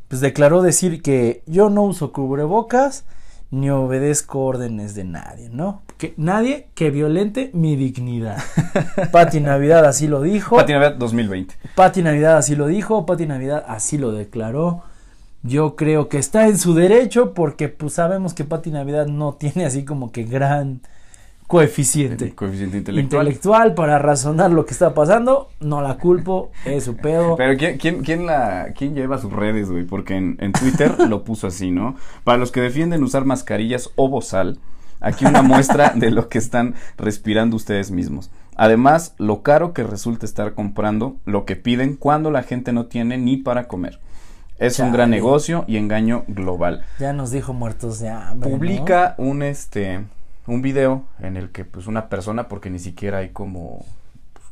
pues 0.09 0.19
declaró 0.19 0.61
decir 0.61 1.01
que 1.01 1.41
yo 1.45 1.69
no 1.69 1.83
uso 1.83 2.11
cubrebocas 2.11 3.05
ni 3.49 3.69
obedezco 3.69 4.41
órdenes 4.41 4.93
de 4.93 5.05
nadie, 5.05 5.47
¿no? 5.47 5.83
Que 5.97 6.13
nadie 6.17 6.67
que 6.75 6.89
violente 6.89 7.49
mi 7.53 7.77
dignidad. 7.77 8.43
Pati 9.13 9.39
Navidad 9.39 9.85
así 9.85 10.09
lo 10.09 10.21
dijo. 10.21 10.57
Pati 10.57 10.73
Navidad 10.73 10.95
2020. 10.95 11.55
Pati 11.75 12.03
Navidad 12.03 12.35
así 12.35 12.57
lo 12.57 12.67
dijo, 12.67 13.05
Pati 13.05 13.25
Navidad 13.25 13.63
así 13.69 13.97
lo 13.97 14.11
declaró. 14.11 14.83
Yo 15.43 15.75
creo 15.75 16.07
que 16.07 16.17
está 16.17 16.47
en 16.47 16.57
su 16.57 16.73
derecho 16.75 17.33
porque 17.33 17.67
pues 17.69 17.93
sabemos 17.93 18.33
que 18.33 18.43
Pati 18.43 18.69
Navidad 18.71 19.07
no 19.07 19.33
tiene 19.33 19.65
así 19.65 19.83
como 19.85 20.11
que 20.11 20.23
gran 20.23 20.81
coeficiente 21.47 22.33
Coeficiente 22.33 22.77
intelectual. 22.77 23.25
intelectual 23.25 23.73
para 23.73 23.99
razonar 23.99 24.51
lo 24.51 24.65
que 24.65 24.71
está 24.71 24.93
pasando. 24.93 25.49
No 25.59 25.81
la 25.81 25.97
culpo, 25.97 26.51
es 26.65 26.85
su 26.85 26.95
pedo. 26.95 27.35
Pero 27.35 27.57
¿quién, 27.57 27.77
quién, 27.77 28.03
quién, 28.03 28.25
la, 28.25 28.67
quién 28.77 28.95
lleva 28.95 29.17
sus 29.17 29.33
redes, 29.33 29.69
güey? 29.69 29.83
Porque 29.83 30.15
en, 30.15 30.37
en 30.39 30.53
Twitter 30.53 30.97
lo 31.09 31.23
puso 31.23 31.47
así, 31.47 31.71
¿no? 31.71 31.95
Para 32.23 32.37
los 32.37 32.51
que 32.51 32.61
defienden 32.61 33.03
usar 33.03 33.25
mascarillas 33.25 33.89
o 33.95 34.07
bozal, 34.07 34.59
aquí 35.01 35.25
una 35.25 35.41
muestra 35.41 35.89
de 35.95 36.11
lo 36.11 36.29
que 36.29 36.37
están 36.37 36.75
respirando 36.97 37.55
ustedes 37.57 37.91
mismos. 37.91 38.29
Además, 38.55 39.15
lo 39.17 39.41
caro 39.41 39.73
que 39.73 39.83
resulta 39.83 40.25
estar 40.25 40.53
comprando 40.53 41.17
lo 41.25 41.45
que 41.45 41.55
piden 41.55 41.95
cuando 41.95 42.31
la 42.31 42.43
gente 42.43 42.71
no 42.73 42.85
tiene 42.85 43.17
ni 43.17 43.37
para 43.37 43.67
comer. 43.67 43.99
Es 44.61 44.79
un 44.79 44.91
gran 44.91 45.09
negocio 45.09 45.65
y 45.67 45.77
engaño 45.77 46.23
global. 46.27 46.85
Ya 46.99 47.13
nos 47.13 47.31
dijo 47.31 47.53
muertos 47.53 47.99
de 47.99 48.09
hambre. 48.09 48.49
¿no? 48.49 48.57
Publica 48.57 49.15
un 49.17 49.43
este 49.43 50.05
un 50.47 50.61
video 50.61 51.03
en 51.19 51.37
el 51.37 51.49
que 51.49 51.65
pues 51.65 51.87
una 51.87 52.09
persona 52.09 52.47
porque 52.47 52.69
ni 52.69 52.79
siquiera 52.79 53.19
hay 53.19 53.29
como 53.29 53.85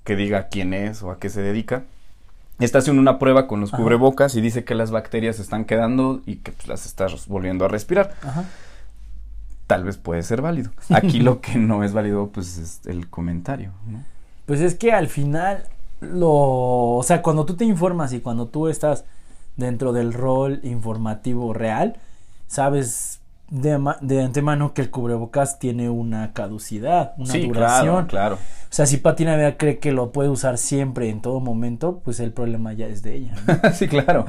que 0.03 0.15
diga 0.15 0.47
quién 0.47 0.73
es 0.73 1.03
o 1.03 1.11
a 1.11 1.19
qué 1.19 1.29
se 1.29 1.41
dedica 1.41 1.83
está 2.65 2.79
haciendo 2.79 3.01
una 3.01 3.19
prueba 3.19 3.47
con 3.47 3.61
los 3.61 3.73
Ajá. 3.73 3.81
cubrebocas 3.81 4.35
y 4.35 4.41
dice 4.41 4.63
que 4.63 4.75
las 4.75 4.91
bacterias 4.91 5.37
se 5.37 5.41
están 5.41 5.65
quedando 5.65 6.21
y 6.25 6.37
que 6.37 6.51
pues, 6.51 6.67
las 6.67 6.85
estás 6.85 7.27
volviendo 7.27 7.65
a 7.65 7.67
respirar. 7.67 8.13
Ajá. 8.23 8.45
Tal 9.67 9.83
vez 9.83 9.97
puede 9.97 10.23
ser 10.23 10.41
válido. 10.41 10.71
Aquí 10.89 11.19
lo 11.19 11.41
que 11.41 11.57
no 11.57 11.83
es 11.83 11.93
válido 11.93 12.29
pues 12.29 12.57
es 12.57 12.81
el 12.85 13.09
comentario, 13.09 13.71
¿no? 13.87 14.03
Pues 14.45 14.61
es 14.61 14.75
que 14.75 14.91
al 14.91 15.07
final 15.07 15.63
lo, 16.01 16.31
o 16.31 17.03
sea, 17.03 17.21
cuando 17.21 17.45
tú 17.45 17.55
te 17.55 17.65
informas 17.65 18.13
y 18.13 18.19
cuando 18.19 18.47
tú 18.47 18.67
estás 18.67 19.05
dentro 19.59 19.93
del 19.93 20.13
rol 20.13 20.59
informativo 20.63 21.53
real, 21.53 21.97
sabes 22.47 23.19
de, 23.49 23.79
de 24.01 24.23
antemano 24.23 24.73
que 24.73 24.81
el 24.81 24.89
cubrebocas 24.89 25.59
tiene 25.59 25.89
una 25.89 26.33
caducidad, 26.33 27.13
una 27.17 27.31
sí, 27.31 27.47
duración. 27.47 28.05
claro, 28.05 28.07
claro. 28.07 28.35
O 28.35 28.71
sea, 28.71 28.85
si 28.85 28.97
Pati 28.97 29.25
Navidad 29.25 29.55
cree 29.57 29.79
que 29.79 29.91
lo 29.91 30.11
puede 30.11 30.29
usar 30.29 30.59
siempre 30.59 31.09
en 31.09 31.21
todo 31.21 31.39
momento, 31.39 32.01
pues 32.05 32.19
el 32.19 32.31
problema 32.31 32.71
ya 32.73 32.85
es 32.85 33.01
de 33.01 33.15
ella. 33.15 33.35
¿no? 33.47 33.71
sí, 33.73 33.87
claro. 33.87 34.27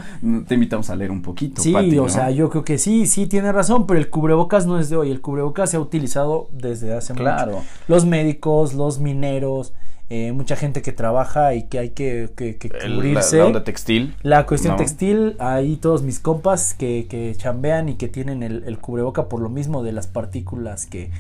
Te 0.49 0.55
invitamos 0.55 0.89
a 0.89 0.97
leer 0.97 1.11
un 1.11 1.21
poquito, 1.21 1.61
Sí, 1.61 1.75
Pati, 1.75 1.99
o 1.99 2.09
sea, 2.09 2.31
yo 2.31 2.49
creo 2.49 2.65
que 2.65 2.79
sí, 2.79 3.07
sí 3.07 3.27
tiene 3.27 3.53
razón, 3.53 3.87
pero 3.87 4.01
el 4.01 4.09
cubrebocas 4.09 4.67
no 4.67 4.79
es 4.79 4.89
de 4.89 4.97
hoy, 4.97 5.11
el 5.11 5.21
cubrebocas 5.21 5.71
se 5.71 5.77
ha 5.77 5.81
utilizado 5.81 6.49
desde 6.53 6.95
hace 6.95 7.13
mucho. 7.13 7.23
Claro. 7.25 7.63
Los 7.87 8.07
médicos, 8.07 8.73
los 8.73 8.99
mineros, 8.99 9.75
eh, 10.11 10.33
mucha 10.33 10.57
gente 10.57 10.83
que 10.83 10.91
trabaja 10.93 11.55
y 11.55 11.69
que 11.69 11.79
hay 11.79 11.91
que, 11.91 12.31
que- 12.37 12.57
que 12.57 12.69
El- 12.83 12.91
la, 12.91 12.97
cubrirse. 12.97 13.39
la 13.39 13.47
onda 13.47 13.65
textil. 13.65 14.17
La 14.23 14.45
cuestión 14.45 14.73
¿no? 14.73 14.77
textil, 14.79 15.37
ahí 15.39 15.77
todos 15.77 16.03
mis 16.03 16.19
compas 16.19 16.75
que, 16.75 17.07
que 17.09 17.33
chambean 17.37 17.89
y 17.89 17.95
que 17.95 18.09
tienen 18.09 18.43
el, 18.43 18.65
el 18.65 18.79
cubreboca 18.79 19.29
por 19.29 19.41
lo 19.41 19.49
mismo 19.49 19.83
de 19.85 19.93
las 19.93 20.09
partículas 20.09 20.87
que, 20.87 21.11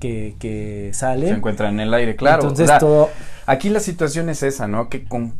que, 0.00 0.36
que 0.38 0.90
Se 0.92 1.00
salen. 1.00 1.34
encuentra 1.36 1.68
en 1.68 1.80
el 1.80 1.92
aire, 1.92 2.14
claro. 2.16 2.42
Entonces 2.42 2.66
O 2.66 2.68
sea, 2.68 2.78
todo, 2.78 3.10
Aquí 3.46 3.68
la 3.68 3.80
situación 3.80 4.28
es 4.28 4.42
esa, 4.42 4.66
¿no? 4.68 4.88
Que 4.88 5.04
con 5.04 5.34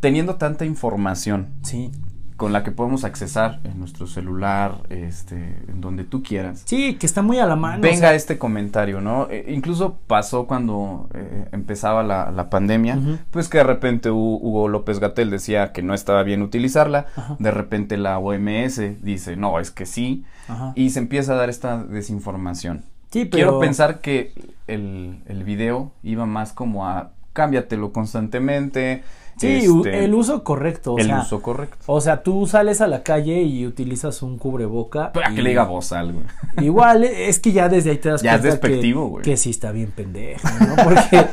teniendo 0.00 0.34
tanta 0.36 0.64
información 0.64 1.48
sí. 1.62 1.90
Con 2.36 2.52
la 2.52 2.64
que 2.64 2.72
podemos 2.72 3.04
accesar 3.04 3.60
en 3.62 3.78
nuestro 3.78 4.06
celular, 4.08 4.78
este, 4.90 5.36
en 5.68 5.80
donde 5.80 6.02
tú 6.04 6.22
quieras. 6.22 6.62
Sí, 6.64 6.96
que 6.96 7.06
está 7.06 7.22
muy 7.22 7.38
a 7.38 7.46
la 7.46 7.54
mano. 7.54 7.80
Venga 7.80 7.96
o 7.96 8.00
sea, 8.00 8.14
este 8.14 8.38
comentario, 8.38 9.00
¿no? 9.00 9.28
Eh, 9.30 9.46
incluso 9.54 9.98
pasó 10.08 10.46
cuando 10.48 11.08
eh, 11.14 11.48
empezaba 11.52 12.02
la, 12.02 12.32
la 12.32 12.50
pandemia, 12.50 12.98
pues 13.30 13.48
que 13.48 13.58
de 13.58 13.64
repente 13.64 14.10
Hu- 14.10 14.38
Hugo 14.42 14.66
López 14.68 14.98
Gatel 14.98 15.30
decía 15.30 15.70
que 15.72 15.82
no 15.82 15.94
estaba 15.94 16.24
bien 16.24 16.42
utilizarla, 16.42 17.06
Ajá. 17.14 17.36
de 17.38 17.50
repente 17.52 17.96
la 17.96 18.18
OMS 18.18 18.80
dice, 19.04 19.36
no, 19.36 19.60
es 19.60 19.70
que 19.70 19.86
sí, 19.86 20.24
Ajá. 20.48 20.72
y 20.74 20.90
se 20.90 20.98
empieza 20.98 21.34
a 21.34 21.36
dar 21.36 21.50
esta 21.50 21.84
desinformación. 21.84 22.82
Sí, 23.10 23.26
pero- 23.26 23.30
Quiero 23.30 23.60
pensar 23.60 24.00
que 24.00 24.32
el, 24.66 25.22
el 25.26 25.44
video 25.44 25.92
iba 26.02 26.26
más 26.26 26.52
como 26.52 26.88
a 26.88 27.12
cámbiatelo 27.34 27.92
constantemente. 27.92 29.02
Sí, 29.36 29.48
este, 29.66 30.04
el 30.04 30.14
uso 30.14 30.44
correcto. 30.44 30.94
O 30.94 30.98
el 30.98 31.06
sea, 31.06 31.22
uso 31.22 31.42
correcto. 31.42 31.76
O 31.86 32.00
sea, 32.00 32.22
tú 32.22 32.46
sales 32.46 32.80
a 32.80 32.86
la 32.86 33.02
calle 33.02 33.42
y 33.42 33.66
utilizas 33.66 34.22
un 34.22 34.38
cubreboca. 34.38 35.10
Para 35.12 35.32
y- 35.32 35.34
que 35.34 35.42
le 35.42 35.48
diga 35.50 35.64
voz 35.64 35.90
algo. 35.92 36.22
Igual, 36.62 37.02
es 37.02 37.40
que 37.40 37.50
ya 37.50 37.68
desde 37.68 37.90
ahí 37.90 37.98
te 37.98 38.10
das 38.10 38.22
Ya 38.22 38.36
es 38.36 38.40
cuenta 38.40 38.60
que- 38.60 38.68
despectivo, 38.68 39.08
güey. 39.08 39.24
que, 39.24 39.36
sí 39.36 39.50
está 39.50 39.72
bien 39.72 39.90
pendejo, 39.90 40.46
¿no? 40.60 40.84
Porque 40.84 41.26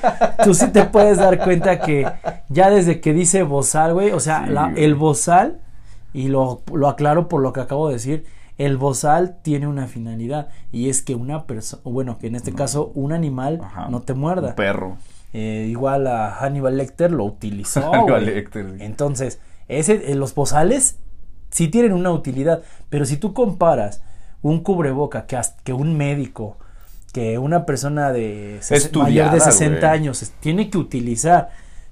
tú 0.43 0.55
sí 0.55 0.69
te 0.71 0.83
puedes 0.85 1.19
dar 1.19 1.37
cuenta 1.43 1.79
que 1.79 2.07
ya 2.49 2.71
desde 2.71 2.99
que 3.01 3.13
dice 3.13 3.43
bozal, 3.43 3.93
güey, 3.93 4.09
o 4.11 4.19
sea, 4.19 4.45
Sí, 4.47 4.51
la- 4.51 4.69
güey. 4.71 4.83
el 4.83 4.95
bozal, 4.95 5.59
y 6.11 6.27
lo, 6.27 6.63
lo 6.73 6.87
aclaro 6.89 7.29
por 7.29 7.41
lo 7.43 7.53
que 7.53 7.59
acabo 7.61 7.87
de 7.87 7.93
decir, 7.93 8.25
el 8.57 8.77
bozal 8.77 9.37
tiene 9.43 9.67
una 9.67 9.85
finalidad 9.87 10.49
y 10.71 10.89
es 10.89 11.03
que 11.03 11.13
una 11.15 11.45
persona, 11.45 11.83
bueno, 11.85 12.17
que 12.17 12.27
en 12.27 12.35
este 12.35 12.51
caso 12.51 12.91
un 12.95 13.13
animal 13.13 13.59
Ajá. 13.63 13.89
no 13.89 14.01
te 14.01 14.13
muerda. 14.15 14.49
Un 14.49 14.55
perro. 14.55 14.97
Eh, 15.33 15.67
igual 15.69 16.07
a 16.07 16.35
Hannibal 16.35 16.77
Lecter 16.77 17.11
lo 17.11 17.23
utilizó. 17.25 17.91
Hannibal. 17.93 18.25
Lecter, 18.25 18.65
sí. 18.77 18.83
Entonces, 18.83 19.39
ese, 19.67 20.11
eh, 20.11 20.15
los 20.15 20.35
bozales 20.35 20.97
sí 21.49 21.67
tienen 21.67 21.93
una 21.93 22.11
utilidad, 22.11 22.61
pero 22.89 23.05
si 23.05 23.17
tú 23.17 23.33
comparas 23.33 24.01
un 24.41 24.61
cubreboca 24.61 25.25
que, 25.27 25.39
que 25.63 25.73
un 25.73 25.95
médico, 25.97 26.57
que 27.13 27.37
una 27.37 27.65
persona 27.65 28.11
de 28.11 28.59
mayor 28.95 29.31
de 29.31 29.39
60 29.39 29.79
güey. 29.87 29.91
años 29.99 30.31
tiene 30.39 30.69
que 30.69 30.77
utilizar 30.77 31.49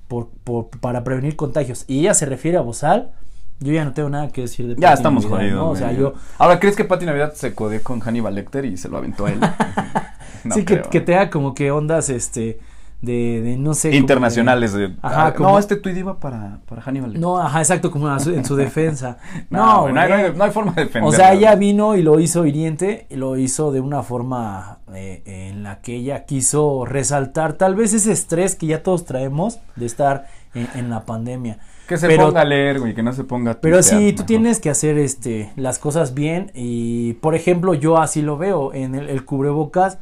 por, 0.07 0.29
por- 0.43 0.69
para 0.69 1.03
prevenir 1.03 1.35
contagios 1.35 1.85
y 1.87 1.99
ella 1.99 2.13
se 2.13 2.25
refiere 2.25 2.57
a 2.57 2.61
bozal, 2.61 3.11
yo 3.59 3.73
ya 3.73 3.83
no 3.85 3.93
tengo 3.93 4.09
nada 4.09 4.29
que 4.29 4.41
decir 4.41 4.67
de 4.67 4.75
Ya 4.75 4.87
Pati 4.89 4.93
estamos 4.99 5.23
Navidad, 5.25 5.39
jodidos. 5.39 5.59
¿no? 5.65 5.69
O 5.71 5.75
sea, 5.75 5.87
güey. 5.87 5.99
yo 5.99 6.13
Ahora, 6.37 6.59
¿crees 6.59 6.75
que 6.77 6.85
Pati 6.85 7.05
Navidad 7.05 7.33
se 7.33 7.53
codeó 7.53 7.83
con 7.83 7.99
Hannibal 7.99 8.33
Lecter 8.33 8.63
y 8.65 8.77
se 8.77 8.87
lo 8.89 8.97
aventó 8.97 9.25
a 9.25 9.31
él? 9.31 9.39
No 10.45 10.55
sí 10.55 10.63
que, 10.63 10.81
que 10.83 11.01
te 11.01 11.29
como 11.29 11.53
que 11.53 11.69
ondas 11.69 12.09
este 12.09 12.59
de, 13.01 13.41
de 13.41 13.57
no 13.57 13.73
sé 13.73 13.89
de- 13.89 13.95
Internacionales. 13.95 14.73
de- 14.73 14.95
Ajá, 15.01 15.27
ah, 15.27 15.33
como- 15.33 15.51
No, 15.51 15.59
este 15.59 15.75
tweet 15.77 15.97
iba 15.97 16.19
para, 16.19 16.59
para 16.67 16.81
Hannibal. 16.81 17.19
No, 17.19 17.37
ajá, 17.39 17.59
exacto, 17.59 17.91
como 17.91 18.19
su- 18.19 18.33
en 18.33 18.43
su 18.43 18.55
defensa. 18.57 19.17
No, 19.49 19.87
No, 19.89 19.99
hay, 20.01 20.33
no 20.35 20.51
forma 20.51 20.73
de 20.73 20.81
defenderlo. 20.85 21.09
O 21.09 21.11
sea, 21.13 21.33
ella 21.33 21.55
vino 21.55 21.95
y 21.95 22.01
lo 22.01 22.19
hizo 22.19 22.45
hiriente, 22.45 23.07
y 23.09 23.15
lo 23.15 23.37
hizo 23.37 23.71
de 23.71 23.79
una 23.79 24.03
forma 24.03 24.79
eh, 24.93 25.21
en 25.25 25.63
la 25.63 25.79
que 25.81 25.95
ella 25.95 26.25
quiso 26.25 26.83
resaltar 26.85 27.53
tal 27.53 27.75
vez 27.75 27.93
ese 27.93 28.11
estrés 28.11 28.55
que 28.55 28.67
ya 28.67 28.83
todos 28.83 29.05
traemos 29.05 29.59
de 29.75 29.85
estar 29.85 30.27
en, 30.53 30.67
en 30.75 30.89
la 30.89 31.05
pandemia. 31.05 31.59
Que 31.87 31.97
se 31.97 32.05
pero- 32.07 32.27
ponga 32.27 32.41
a 32.41 32.45
leer, 32.45 32.79
güey, 32.79 32.93
que 32.93 33.01
no 33.01 33.13
se 33.13 33.23
ponga 33.23 33.51
a 33.51 33.61
Pero 33.61 33.81
sí, 33.81 34.13
tú 34.13 34.23
tienes 34.23 34.59
que 34.59 34.69
hacer 34.69 34.97
este 34.99 35.51
las 35.55 35.79
cosas 35.79 36.13
bien 36.13 36.51
y, 36.53 37.13
por 37.13 37.33
ejemplo, 37.33 37.73
yo 37.73 37.97
así 37.97 38.21
lo 38.21 38.37
veo 38.37 38.73
en 38.73 38.93
el, 38.93 39.09
el 39.09 39.25
cubrebocas, 39.25 39.97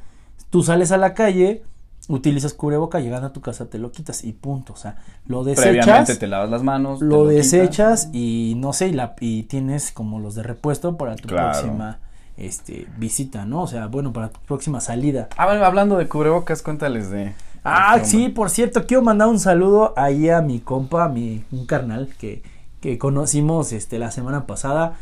tú 0.49 0.63
sales 0.63 0.91
a 0.91 0.97
la 0.97 1.13
calle, 1.13 1.63
utilizas 2.07 2.53
cubreboca, 2.53 2.99
llegando 2.99 3.27
a 3.27 3.33
tu 3.33 3.41
casa 3.41 3.65
te 3.69 3.77
lo 3.79 3.91
quitas 3.91 4.23
y 4.23 4.31
punto, 4.33 4.73
o 4.73 4.75
sea, 4.77 4.97
lo 5.25 5.43
Previamente 5.43 5.81
desechas, 5.85 6.19
te 6.19 6.27
lavas 6.27 6.49
las 6.49 6.63
manos. 6.63 7.01
lo 7.01 7.27
quitas. 7.27 7.35
desechas 7.35 8.09
y 8.13 8.53
no 8.57 8.71
sé, 8.73 8.87
y, 8.87 8.93
la, 8.93 9.15
y 9.19 9.43
tienes 9.43 9.91
como 9.91 10.19
los 10.19 10.35
de 10.35 10.43
repuesto 10.43 10.95
para 10.97 11.15
tu 11.15 11.27
Claro. 11.27 11.51
próxima 11.51 11.99
este 12.37 12.87
visita, 12.97 13.45
¿no? 13.45 13.63
O 13.63 13.67
sea, 13.67 13.87
bueno, 13.87 14.13
para 14.13 14.29
tu 14.29 14.39
próxima 14.41 14.79
salida. 14.79 15.27
Ah, 15.37 15.45
bueno, 15.47 15.65
hablando 15.65 15.97
de 15.97 16.07
cubrebocas, 16.07 16.61
cuéntales 16.61 17.09
de. 17.09 17.33
Ah, 17.63 17.99
sí, 18.03 18.29
por 18.29 18.49
cierto, 18.49 18.85
quiero 18.85 19.01
mandar 19.03 19.27
un 19.27 19.39
saludo 19.39 19.93
ahí 19.97 20.29
a 20.29 20.41
mi 20.41 20.59
compa, 20.59 21.05
a 21.05 21.09
mi 21.09 21.43
un 21.51 21.65
carnal 21.65 22.07
que, 22.19 22.41
que 22.79 22.97
conocimos 22.97 23.73
este 23.73 23.99
la 23.99 24.11
semana 24.11 24.45
pasada, 24.45 24.93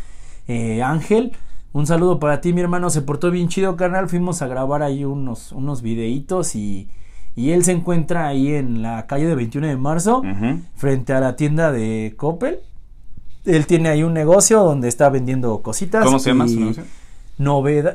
eh, 0.48 0.82
Ángel. 0.82 1.34
Un 1.76 1.86
saludo 1.86 2.22
para 2.22 2.40
ti, 2.40 2.54
mi 2.54 2.62
hermano, 2.62 2.90
se 2.90 3.02
portó 3.02 3.32
bien 3.32 3.50
chido, 3.50 3.76
carnal. 3.76 4.08
Fuimos 4.08 4.42
a 4.42 4.48
grabar 4.48 4.82
ahí 4.82 5.04
unos, 5.04 5.52
unos 5.52 5.82
videitos 5.82 6.56
y, 6.56 6.88
y 7.36 7.52
él 7.52 7.66
se 7.66 7.74
encuentra 7.74 8.28
ahí 8.28 8.54
en 8.56 8.82
la 8.82 9.08
calle 9.08 9.28
de 9.28 9.36
21 9.36 9.68
de 9.68 9.76
marzo, 9.76 10.24
frente 10.76 11.12
a 11.12 11.20
la 11.20 11.36
tienda 11.36 11.74
de 11.74 12.14
Coppel. 12.16 12.60
Él 13.44 13.68
tiene 13.68 13.90
ahí 13.90 14.04
un 14.04 14.14
negocio 14.14 14.64
donde 14.64 14.88
está 14.88 15.10
vendiendo 15.10 15.62
cositas. 15.64 16.06
¿Cómo 16.06 16.20
se 16.20 16.30
llama 16.30 16.48
su 16.48 16.58
negocio? 16.62 16.86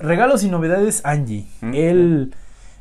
Regalos 0.02 0.44
y 0.44 0.50
novedades 0.50 1.00
Angie. 1.06 1.46
Mm, 1.62 1.74
Él 1.74 2.34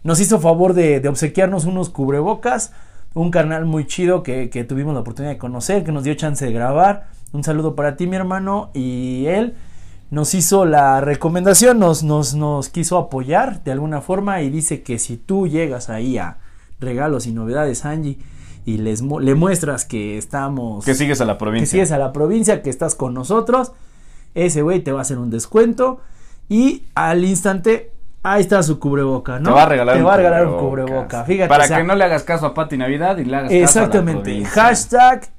nos 0.03 0.19
hizo 0.19 0.41
favor 0.41 0.73
de, 0.73 0.99
de 0.99 1.07
obsequiarnos 1.07 1.63
unos 1.63 1.89
cubrebocas. 1.89 2.73
Un 3.13 3.31
carnal 3.31 3.65
muy 3.65 3.88
chido 3.88 4.21
que, 4.21 4.49
que 4.49 4.65
tuvimos 4.65 4.93
la 4.93 4.99
oportunidad 4.99 5.31
de 5.31 5.38
conocer, 5.38 5.85
que 5.85 5.93
nos 5.93 6.03
dio 6.03 6.13
chance 6.15 6.45
de 6.45 6.51
grabar. 6.51 7.07
Un 7.31 7.45
saludo 7.45 7.73
para 7.73 7.95
ti, 7.95 8.05
mi 8.05 8.17
hermano. 8.17 8.69
Y 8.73 9.27
él 9.27 9.55
nos 10.12 10.34
hizo 10.34 10.65
la 10.65 11.02
recomendación, 11.02 11.80
nos, 11.80 12.04
nos, 12.04 12.34
nos 12.36 12.69
quiso 12.69 12.98
apoyar 12.98 13.63
de 13.63 13.72
alguna 13.72 14.02
forma 14.02 14.41
y 14.41 14.50
dice 14.50 14.82
que 14.82 14.98
si 15.00 15.17
tú 15.17 15.48
llegas 15.48 15.89
ahí 15.89 16.17
a 16.17 16.38
regalos 16.80 17.28
y 17.28 17.32
novedades 17.32 17.86
Angie 17.86 18.17
y 18.65 18.78
les 18.78 19.02
mu- 19.02 19.19
le 19.19 19.36
muestras 19.36 19.86
que 19.86 20.17
estamos 20.17 20.84
Que 20.86 20.95
sigues 20.95 21.22
a 21.22 21.26
la 21.26 21.34
que 21.34 21.39
provincia. 21.39 21.67
sigues 21.72 21.91
a 21.91 21.98
la 21.98 22.12
provincia, 22.12 22.62
que 22.62 22.69
estás 22.69 22.95
con 22.95 23.13
nosotros, 23.13 23.72
ese 24.36 24.62
güey 24.62 24.80
te 24.82 24.91
va 24.91 25.00
a 25.00 25.02
hacer 25.04 25.17
un 25.19 25.30
descuento 25.30 26.00
y 26.50 26.84
al 26.95 27.24
instante 27.26 27.91
ahí 28.24 28.41
está 28.41 28.62
su 28.63 28.80
cubreboca, 28.80 29.39
¿no? 29.39 29.50
Te 29.50 29.56
va 29.56 29.63
a 29.63 29.65
regalar, 29.67 29.95
Te 29.95 30.02
un, 30.02 30.08
va 30.08 30.13
a 30.13 30.17
regalar 30.17 30.48
un 30.48 30.58
cubreboca. 30.58 31.24
Fíjate, 31.24 31.48
Para 31.50 31.63
o 31.65 31.67
sea, 31.67 31.78
que 31.78 31.84
no 31.84 31.95
le 31.95 32.04
hagas 32.04 32.24
caso 32.24 32.45
a 32.48 32.54
Pati 32.54 32.78
Navidad 32.78 33.17
y 33.17 33.26
le 33.26 33.36
hagas 33.36 33.52
caso 33.52 33.56
a 33.56 33.58
la 33.60 33.63
exactamente. 33.88 34.45
Hashtag 34.45 35.30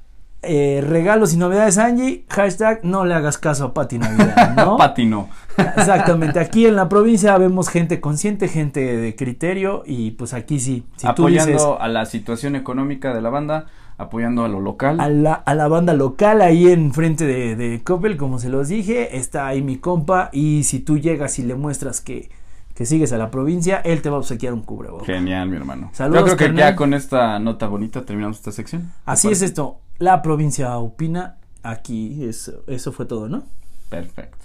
eh, 0.43 0.83
regalos 0.85 1.33
y 1.33 1.37
novedades 1.37 1.77
Angie, 1.77 2.25
hashtag 2.29 2.79
no 2.83 3.05
le 3.05 3.13
hagas 3.13 3.37
caso 3.37 3.65
a 3.65 3.73
Pati 3.73 3.99
Navidad, 3.99 4.55
¿no? 4.55 4.77
Pati 4.79 5.05
no. 5.05 5.29
Exactamente, 5.57 6.39
aquí 6.39 6.65
en 6.65 6.75
la 6.75 6.89
provincia 6.89 7.37
vemos 7.37 7.69
gente 7.69 8.01
consciente, 8.01 8.47
gente 8.47 8.97
de 8.97 9.15
criterio 9.15 9.83
y 9.85 10.11
pues 10.11 10.33
aquí 10.33 10.59
sí, 10.59 10.85
si 10.95 11.03
tú 11.03 11.09
apoyando 11.09 11.51
dices 11.51 11.67
a 11.79 11.87
la 11.87 12.05
situación 12.05 12.55
económica 12.55 13.13
de 13.13 13.21
la 13.21 13.29
banda, 13.29 13.67
apoyando 13.97 14.43
a 14.43 14.47
lo 14.47 14.59
local. 14.59 14.99
a 14.99 15.09
la, 15.09 15.33
a 15.33 15.53
la 15.53 15.67
banda 15.67 15.93
local 15.93 16.41
ahí 16.41 16.67
enfrente 16.71 17.25
de, 17.25 17.55
de 17.55 17.83
Coppel, 17.83 18.17
como 18.17 18.39
se 18.39 18.49
los 18.49 18.67
dije, 18.69 19.17
está 19.17 19.45
ahí 19.47 19.61
mi 19.61 19.77
compa 19.77 20.29
y 20.33 20.63
si 20.63 20.79
tú 20.79 20.97
llegas 20.97 21.37
y 21.37 21.43
le 21.43 21.53
muestras 21.53 22.01
que, 22.01 22.31
que 22.73 22.87
sigues 22.87 23.13
a 23.13 23.17
la 23.19 23.29
provincia, 23.29 23.77
él 23.83 24.01
te 24.01 24.09
va 24.09 24.15
a 24.15 24.19
obsequiar 24.19 24.53
un 24.53 24.61
cubrebocas. 24.63 25.05
Genial, 25.05 25.49
mi 25.49 25.57
hermano. 25.57 25.89
Saludos, 25.93 26.21
Yo 26.21 26.25
creo 26.25 26.37
que 26.37 26.45
carnal. 26.45 26.71
ya 26.71 26.75
con 26.75 26.95
esta 26.95 27.37
nota 27.37 27.67
bonita 27.67 28.03
terminamos 28.03 28.37
esta 28.37 28.51
sección. 28.51 28.83
¿Te 28.83 28.87
Así 29.05 29.27
es 29.29 29.43
esto, 29.43 29.77
la 30.01 30.23
provincia 30.23 30.75
opina, 30.79 31.37
aquí 31.61 32.25
es, 32.25 32.51
eso 32.65 32.91
fue 32.91 33.05
todo, 33.05 33.29
¿no? 33.29 33.43
Perfecto. 33.89 34.37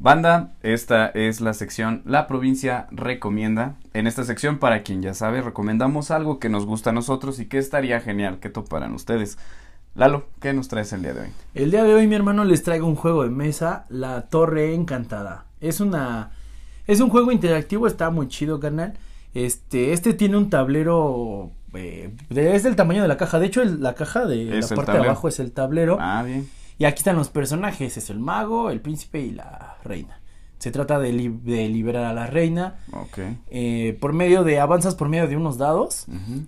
Banda, 0.00 0.54
esta 0.62 1.06
es 1.06 1.40
la 1.40 1.54
sección 1.54 2.02
La 2.04 2.26
provincia 2.26 2.88
recomienda. 2.90 3.76
En 3.92 4.08
esta 4.08 4.24
sección, 4.24 4.58
para 4.58 4.82
quien 4.82 5.02
ya 5.02 5.14
sabe, 5.14 5.40
recomendamos 5.40 6.10
algo 6.10 6.40
que 6.40 6.48
nos 6.48 6.66
gusta 6.66 6.90
a 6.90 6.92
nosotros 6.92 7.38
y 7.38 7.46
que 7.46 7.58
estaría 7.58 8.00
genial 8.00 8.40
que 8.40 8.50
toparan 8.50 8.92
ustedes. 8.92 9.38
Lalo, 9.94 10.26
¿qué 10.40 10.52
nos 10.52 10.66
traes 10.66 10.92
el 10.92 11.02
día 11.02 11.14
de 11.14 11.20
hoy? 11.20 11.28
El 11.54 11.70
día 11.70 11.84
de 11.84 11.94
hoy 11.94 12.08
mi 12.08 12.16
hermano 12.16 12.44
les 12.44 12.64
traigo 12.64 12.88
un 12.88 12.96
juego 12.96 13.22
de 13.22 13.30
mesa, 13.30 13.86
La 13.88 14.22
Torre 14.22 14.74
Encantada. 14.74 15.46
Es 15.60 15.78
una 15.78 16.32
es 16.88 17.00
un 17.00 17.08
juego 17.08 17.30
interactivo, 17.30 17.86
está 17.86 18.10
muy 18.10 18.26
chido, 18.26 18.58
carnal. 18.58 18.94
Este 19.32 19.92
este 19.92 20.12
tiene 20.12 20.36
un 20.36 20.50
tablero 20.50 21.52
eh, 21.74 22.14
es 22.30 22.62
del 22.62 22.76
tamaño 22.76 23.02
de 23.02 23.08
la 23.08 23.16
caja. 23.16 23.38
De 23.38 23.46
hecho, 23.46 23.62
el- 23.62 23.82
la 23.82 23.94
caja 23.94 24.26
de 24.26 24.58
Es 24.58 24.70
la 24.70 24.76
parte 24.76 24.92
de 24.92 24.98
abajo 24.98 25.28
es 25.28 25.40
el 25.40 25.52
tablero. 25.52 25.98
Ah, 26.00 26.22
bien. 26.22 26.48
Y 26.78 26.84
aquí 26.86 26.98
están 26.98 27.16
los 27.16 27.28
personajes, 27.28 27.96
es 27.96 28.10
el 28.10 28.18
mago, 28.18 28.70
el 28.70 28.80
príncipe 28.80 29.20
y 29.20 29.30
la 29.30 29.76
reina. 29.84 30.20
Se 30.58 30.70
trata 30.70 30.98
de, 30.98 31.12
li- 31.12 31.28
de 31.42 31.68
liberar 31.68 32.04
a 32.04 32.14
la 32.14 32.26
reina 32.26 32.76
Ok. 32.92 33.18
eh, 33.50 33.96
por 34.00 34.12
medio 34.14 34.44
de 34.44 34.58
avanzas 34.60 34.94
por 34.94 35.08
medio 35.08 35.28
de 35.28 35.36
unos 35.36 35.58
dados 35.58 36.06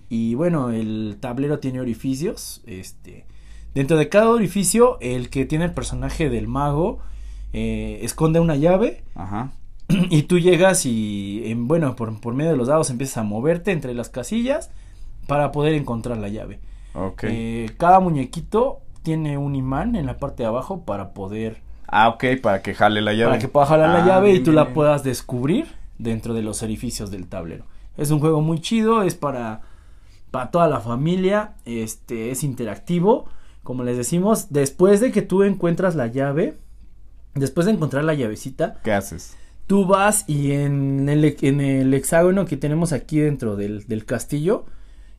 y 0.09 0.33
bueno, 0.33 0.71
el 0.71 1.17
tablero 1.19 1.59
tiene 1.59 1.79
orificios. 1.81 2.61
Este, 2.65 3.25
dentro 3.75 3.95
de 3.95 4.09
cada 4.09 4.29
orificio, 4.31 4.97
el 5.01 5.29
que 5.29 5.45
tiene 5.45 5.65
el 5.65 5.73
personaje 5.73 6.29
del 6.29 6.47
mago 6.47 6.99
eh, 7.53 7.99
esconde 8.01 8.39
una 8.39 8.55
llave 8.55 9.03
Ajá. 9.15 9.51
y 9.87 10.23
tú 10.23 10.39
llegas 10.39 10.85
y, 10.85 11.43
en, 11.45 11.67
bueno, 11.67 11.95
por, 11.95 12.19
por 12.19 12.33
medio 12.33 12.51
de 12.51 12.57
los 12.57 12.67
dados 12.69 12.89
empiezas 12.89 13.17
a 13.19 13.23
moverte 13.23 13.71
entre 13.71 13.93
las 13.93 14.09
casillas 14.09 14.71
para 15.27 15.51
poder 15.51 15.73
encontrar 15.75 16.17
la 16.17 16.29
llave. 16.29 16.59
Ok. 16.93 17.23
Eh, 17.27 17.71
cada 17.77 17.99
muñequito 17.99 18.79
tiene 19.03 19.37
un 19.37 19.55
imán 19.55 19.95
en 19.95 20.05
la 20.05 20.17
parte 20.17 20.43
de 20.43 20.47
abajo 20.47 20.81
para 20.83 21.13
poder 21.13 21.61
ah, 21.87 22.09
ok, 22.09 22.23
para 22.41 22.61
que 22.61 22.73
jale 22.73 23.01
la 23.01 23.13
llave. 23.13 23.31
para 23.31 23.39
que 23.39 23.47
pueda 23.47 23.65
jalar 23.65 23.89
la 23.89 24.03
Ah, 24.03 24.07
llave 24.07 24.31
y 24.33 24.39
tú 24.39 24.51
bien, 24.51 24.55
la 24.55 24.73
puedas 24.73 25.03
descubrir 25.03 25.67
dentro 25.97 26.33
de 26.33 26.41
los 26.41 26.63
orificios 26.63 27.11
del 27.11 27.27
tablero. 27.27 27.65
Es 27.97 28.11
un 28.11 28.19
juego 28.19 28.41
muy 28.41 28.59
chido, 28.59 29.03
es 29.03 29.15
para, 29.15 29.61
para 30.31 30.51
toda 30.51 30.67
la 30.67 30.79
familia, 30.81 31.53
este 31.65 32.31
es 32.31 32.43
interactivo, 32.43 33.27
como 33.63 33.83
les 33.83 33.97
decimos, 33.97 34.47
después 34.49 34.99
de 35.01 35.11
que 35.11 35.21
tú 35.21 35.43
encuentras 35.43 35.95
la 35.95 36.07
llave, 36.07 36.57
después 37.33 37.65
de 37.65 37.73
encontrar 37.73 38.03
la 38.03 38.13
llavecita, 38.13 38.77
¿Qué 38.83 38.91
haces? 38.93 39.35
tú 39.67 39.85
vas 39.85 40.23
y 40.27 40.51
en 40.51 41.09
el, 41.09 41.35
en 41.41 41.61
el 41.61 41.93
hexágono 41.93 42.45
que 42.45 42.57
tenemos 42.57 42.93
aquí 42.93 43.19
dentro 43.19 43.55
del, 43.55 43.87
del 43.87 44.05
castillo, 44.05 44.65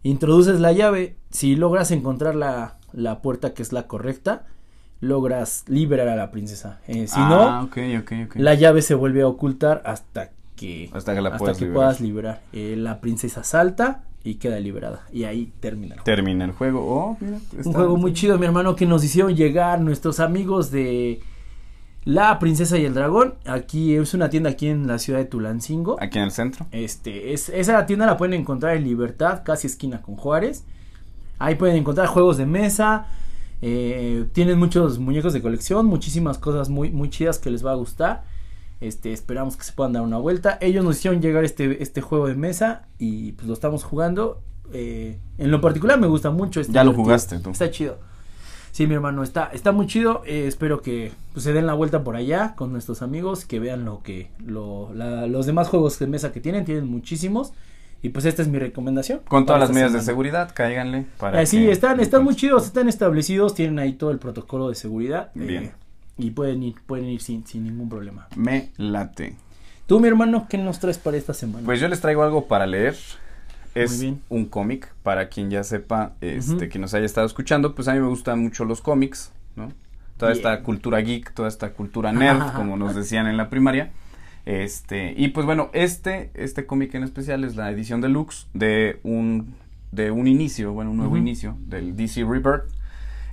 introduces 0.03 0.61
la 0.61 0.73
llave, 0.73 1.17
si 1.31 1.57
logras 1.57 1.91
encontrar 1.91 2.35
la, 2.35 2.77
la 2.93 3.21
puerta 3.21 3.55
que 3.55 3.63
es 3.63 3.73
la 3.73 3.87
correcta, 3.87 4.47
logras 5.01 5.65
liberar 5.69 6.09
a 6.09 6.17
la 6.17 6.31
princesa. 6.31 6.81
Eh, 6.89 7.07
si 7.07 7.19
no, 7.21 7.43
ah, 7.43 7.69
la 8.35 8.55
llave 8.55 8.83
se 8.83 8.95
vuelve 8.95 9.23
a 9.23 9.29
ocultar 9.29 9.83
hasta 9.85 10.31
que 10.57 10.91
Hasta 10.93 11.15
que 11.15 11.21
la 11.21 11.29
hasta 11.29 11.39
puedas 11.39 11.59
que 11.59 11.65
liberar. 11.67 11.85
puedas 11.87 12.01
liberar. 12.01 12.43
Eh, 12.53 12.75
la 12.77 13.01
princesa 13.01 13.45
salta 13.45 14.05
y 14.25 14.35
queda 14.35 14.59
liberada 14.59 15.07
y 15.13 15.25
ahí 15.25 15.53
termina. 15.61 15.95
el 15.95 16.01
juego. 16.01 16.05
Termina 16.05 16.45
el 16.45 16.53
juego. 16.53 16.81
Oh, 16.81 17.17
mira. 17.21 17.39
Un 17.65 17.73
juego 17.73 17.97
muy 17.97 18.13
chido, 18.13 18.39
mi 18.39 18.47
hermano, 18.47 18.75
que 18.75 18.87
nos 18.87 19.05
hicieron 19.05 19.37
llegar 19.37 19.81
nuestros 19.81 20.19
amigos 20.21 20.71
de 20.71 21.21
La 22.05 22.39
Princesa 22.39 22.79
y 22.79 22.85
el 22.85 22.95
Dragón. 22.95 23.35
Aquí 23.47 23.95
es 23.95 24.15
una 24.15 24.31
tienda 24.31 24.51
aquí 24.51 24.69
en 24.69 24.87
la 24.87 24.99
ciudad 24.99 25.19
de 25.19 25.27
Tulancingo. 25.27 25.97
Aquí 26.01 26.19
en 26.19 26.25
el 26.25 26.31
centro. 26.31 26.67
Este, 26.73 27.33
es, 27.33 27.49
esa 27.51 27.85
tienda 27.87 28.07
la 28.07 28.17
pueden 28.17 28.35
encontrar 28.35 28.77
en 28.77 28.85
Libertad, 28.85 29.43
casi 29.45 29.67
esquina 29.67 30.01
con 30.01 30.17
Juárez. 30.17 30.65
Ahí 31.39 31.55
pueden 31.57 31.77
encontrar 31.77 32.07
juegos 32.09 32.37
de 32.39 32.47
mesa. 32.47 33.07
eh, 33.61 34.27
tienen 34.33 34.59
muchos 34.59 34.99
muñecos 34.99 35.33
de 35.33 35.43
colección, 35.43 35.87
muchísimas 35.87 36.39
cosas 36.39 36.69
muy, 36.69 36.91
muy 36.91 37.11
chidas 37.11 37.39
que 37.39 37.51
les 37.51 37.65
va 37.65 37.73
a 37.73 37.75
gustar. 37.75 38.25
Este, 38.81 39.13
esperamos 39.13 39.57
que 39.57 39.65
se 39.65 39.73
puedan 39.73 39.93
dar 39.93 40.03
una 40.03 40.19
vuelta. 40.19 40.57
Ellos 40.61 40.85
nos 40.85 40.97
hicieron 40.99 41.21
llegar 41.21 41.45
este, 41.45 41.83
este 41.83 42.01
juego 42.01 42.29
de 42.29 42.35
mesa 42.37 42.87
y 42.99 43.33
pues 43.33 43.49
lo 43.49 43.55
estamos 43.55 43.85
jugando. 43.85 44.41
eh, 44.73 45.19
en 45.39 45.51
lo 45.51 45.61
particular 45.61 45.99
me 46.01 46.07
gusta 46.07 46.31
mucho. 46.31 46.61
está 46.61 46.73
Ya 46.73 46.85
lo 46.85 46.93
jugaste 46.95 47.39
tú. 47.41 47.51
Está 47.51 47.71
chido. 47.71 47.99
Sí, 48.79 48.87
mi 48.87 48.95
hermano, 48.95 49.25
está, 49.25 49.51
está 49.53 49.73
muy 49.73 49.89
chido. 49.89 50.23
eh, 50.25 50.47
espero 50.47 50.83
que 50.83 51.11
pues, 51.33 51.43
se 51.43 51.53
den 51.53 51.67
la 51.67 51.75
vuelta 51.75 52.05
por 52.05 52.15
allá 52.15 52.55
con 52.55 52.71
nuestros 52.71 53.03
amigos, 53.03 53.45
que 53.45 53.59
vean 53.59 53.85
lo 53.85 54.05
que 54.05 54.31
lo, 54.47 54.95
la- 54.95 55.27
los 55.27 55.47
demás 55.47 55.67
juegos 55.67 55.99
de 55.99 56.07
mesa 56.07 56.31
que 56.31 56.39
tienen, 56.39 56.65
tienen 56.65 56.87
muchísimos. 56.87 57.53
Y 58.03 58.11
pues 58.11 58.25
esta 58.25 58.41
es 58.41 58.47
mi 58.47 58.61
recomendación. 58.61 59.19
Con 59.27 59.47
todas 59.47 59.61
las 59.61 59.71
medidas 59.73 59.93
de 59.95 60.01
seguridad, 60.01 60.53
cáiganle. 60.55 61.07
Para 61.19 61.43
Eh, 61.43 61.47
sí, 61.47 61.69
están, 61.69 61.99
están 61.99 62.23
muy 62.23 62.37
chidos, 62.37 62.67
están 62.67 62.89
establecidos, 62.89 63.57
tienen 63.57 63.81
ahí 63.81 63.95
todo 63.95 64.13
el 64.13 64.21
protocolo 64.21 64.69
de 64.69 64.77
seguridad. 64.77 65.33
eh, 65.35 65.41
Bien. 65.45 65.73
y 66.17 66.31
pueden 66.31 66.63
ir, 66.63 66.77
pueden 66.87 67.07
ir 67.07 67.21
sin, 67.21 67.45
sin 67.49 67.65
ningún 67.65 67.89
problema. 67.89 68.29
Me 68.37 68.69
late. 68.77 69.35
Tú, 69.89 69.99
mi 69.99 70.07
hermano, 70.07 70.47
¿qué 70.49 70.57
nos 70.57 70.79
traes 70.79 70.99
para 70.99 71.17
esta 71.17 71.35
semana? 71.35 71.67
Pues 71.67 71.81
yo 71.81 71.89
les 71.89 72.01
traigo 72.01 72.23
algo 72.23 72.47
para 72.47 72.65
leer. 72.69 72.95
Es 73.85 74.05
un 74.29 74.47
cómic, 74.47 74.93
para 75.03 75.29
quien 75.29 75.51
ya 75.51 75.65
sepa, 75.65 76.15
este, 76.21 76.69
que 76.69 76.79
nos 76.79 76.95
haya 76.95 77.07
estado 77.07 77.27
escuchando, 77.27 77.75
pues 77.75 77.89
a 77.89 77.95
mí 77.95 78.01
me 78.01 78.09
gustan 78.09 78.41
mucho 78.41 78.65
los 78.65 78.81
cómics, 78.81 79.33
¿no? 79.57 79.73
Toda 80.17 80.33
esta 80.33 80.63
cultura 80.63 81.01
geek, 81.01 81.33
toda 81.33 81.49
esta 81.49 81.71
cultura 81.71 82.13
nerd, 82.13 82.53
como 82.57 82.77
nos 82.77 82.95
decían 82.95 83.27
en 83.27 83.37
la 83.37 83.49
primaria. 83.51 83.93
Este, 84.47 85.13
y 85.17 85.29
pues 85.29 85.45
bueno, 85.45 85.71
este, 85.75 86.31
este 86.35 86.65
cómic 86.67 86.95
en 86.95 87.05
especial 87.05 87.45
es 87.45 87.55
la 87.55 87.71
edición 87.71 88.01
deluxe 88.01 88.47
de 88.55 88.99
un, 89.03 89.55
de 89.93 90.11
un 90.11 90.27
inicio, 90.27 90.73
bueno, 90.73 90.91
un 90.91 90.97
nuevo 90.97 91.17
inicio 91.17 91.57
del 91.67 91.95
DC 91.97 92.25
Rebirth, 92.25 92.65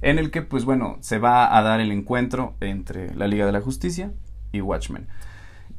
en 0.02 0.20
el 0.20 0.30
que 0.30 0.42
pues 0.42 0.66
bueno, 0.66 0.98
se 1.00 1.18
va 1.18 1.58
a 1.58 1.62
dar 1.62 1.80
el 1.80 1.92
encuentro 1.92 2.56
entre 2.60 3.16
la 3.16 3.28
Liga 3.28 3.46
de 3.46 3.54
la 3.54 3.62
Justicia 3.62 4.12
y 4.52 4.62
Watchmen. 4.62 5.08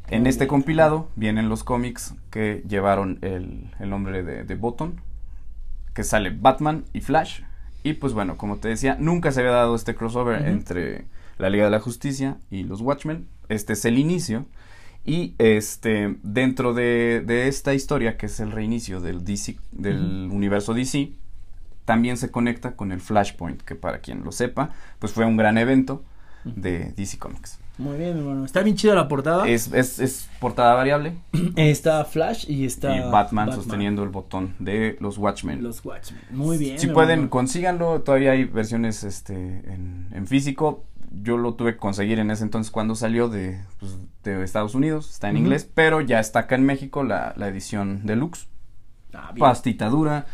En 0.08 0.26
este 0.26 0.46
compilado 0.46 1.08
vienen 1.16 1.48
los 1.48 1.64
cómics 1.64 2.14
que 2.30 2.62
llevaron 2.68 3.18
el, 3.22 3.70
el 3.80 3.90
nombre 3.90 4.22
de, 4.22 4.44
de 4.44 4.54
Button, 4.54 5.00
que 5.94 6.04
sale 6.04 6.30
Batman 6.30 6.84
y 6.92 7.00
Flash. 7.00 7.40
Y 7.82 7.94
pues 7.94 8.12
bueno, 8.12 8.36
como 8.36 8.58
te 8.58 8.68
decía, 8.68 8.96
nunca 9.00 9.32
se 9.32 9.40
había 9.40 9.52
dado 9.52 9.74
este 9.74 9.94
crossover 9.94 10.46
entre 10.46 11.06
la 11.38 11.50
Liga 11.50 11.64
de 11.64 11.70
la 11.70 11.80
Justicia 11.80 12.36
y 12.50 12.62
los 12.62 12.80
Watchmen. 12.80 13.26
Este 13.48 13.72
es 13.72 13.84
el 13.84 13.98
inicio. 13.98 14.46
Y 15.04 15.34
este, 15.38 16.16
dentro 16.22 16.74
de, 16.74 17.22
de 17.24 17.48
esta 17.48 17.74
historia, 17.74 18.16
que 18.16 18.26
es 18.26 18.40
el 18.40 18.50
reinicio 18.50 19.00
del 19.00 19.24
DC, 19.24 19.56
del 19.70 20.28
universo 20.32 20.74
DC, 20.74 21.12
también 21.84 22.16
se 22.16 22.30
conecta 22.30 22.74
con 22.74 22.90
el 22.90 23.00
Flashpoint, 23.00 23.62
que 23.62 23.76
para 23.76 24.00
quien 24.00 24.24
lo 24.24 24.32
sepa, 24.32 24.70
pues 24.98 25.12
fue 25.12 25.24
un 25.24 25.36
gran 25.36 25.58
evento 25.58 26.04
de 26.44 26.92
DC 26.96 27.18
Comics. 27.18 27.60
Muy 27.78 27.98
bien, 27.98 28.16
hermano. 28.16 28.44
Está 28.44 28.62
bien 28.62 28.76
chida 28.76 28.94
la 28.94 29.06
portada. 29.06 29.46
Es, 29.46 29.70
es, 29.72 29.98
es 29.98 30.30
portada 30.40 30.74
variable 30.74 31.14
Está 31.56 32.04
Flash 32.04 32.48
y 32.48 32.64
está 32.64 32.96
y 32.96 33.10
Batman, 33.10 33.52
sosteniendo 33.52 34.02
el 34.02 34.08
botón 34.08 34.54
de 34.58 34.96
los 35.00 35.18
Watchmen. 35.18 35.62
los 35.62 35.84
Watchmen. 35.84 36.22
Muy 36.30 36.56
bien. 36.56 36.78
si 36.78 36.86
pueden, 36.86 37.28
consíganlo. 37.28 38.00
Todavía 38.00 38.32
hay 38.32 38.44
versiones 38.44 39.04
este, 39.04 39.34
en, 39.34 40.08
en 40.12 40.26
físico. 40.26 40.84
Yo 41.22 41.36
lo 41.36 41.54
tuve 41.54 41.74
que 41.74 41.78
conseguir 41.78 42.18
en 42.18 42.30
ese 42.30 42.44
entonces 42.44 42.70
cuando 42.70 42.94
salió 42.94 43.28
de, 43.28 43.60
pues, 43.78 43.96
de 44.24 44.42
Estados 44.42 44.74
Unidos. 44.74 45.10
Está 45.10 45.28
en 45.28 45.36
inglés, 45.36 45.68
pero 45.72 46.00
ya 46.00 46.18
está 46.18 46.40
acá 46.40 46.54
en 46.54 46.64
México 46.64 47.04
la, 47.04 47.34
la 47.36 47.48
edición 47.48 48.06
deluxe. 48.06 48.48
Ah, 49.12 49.32
bien. 49.32 49.40
Pastita 49.40 49.88
dura, 49.88 50.26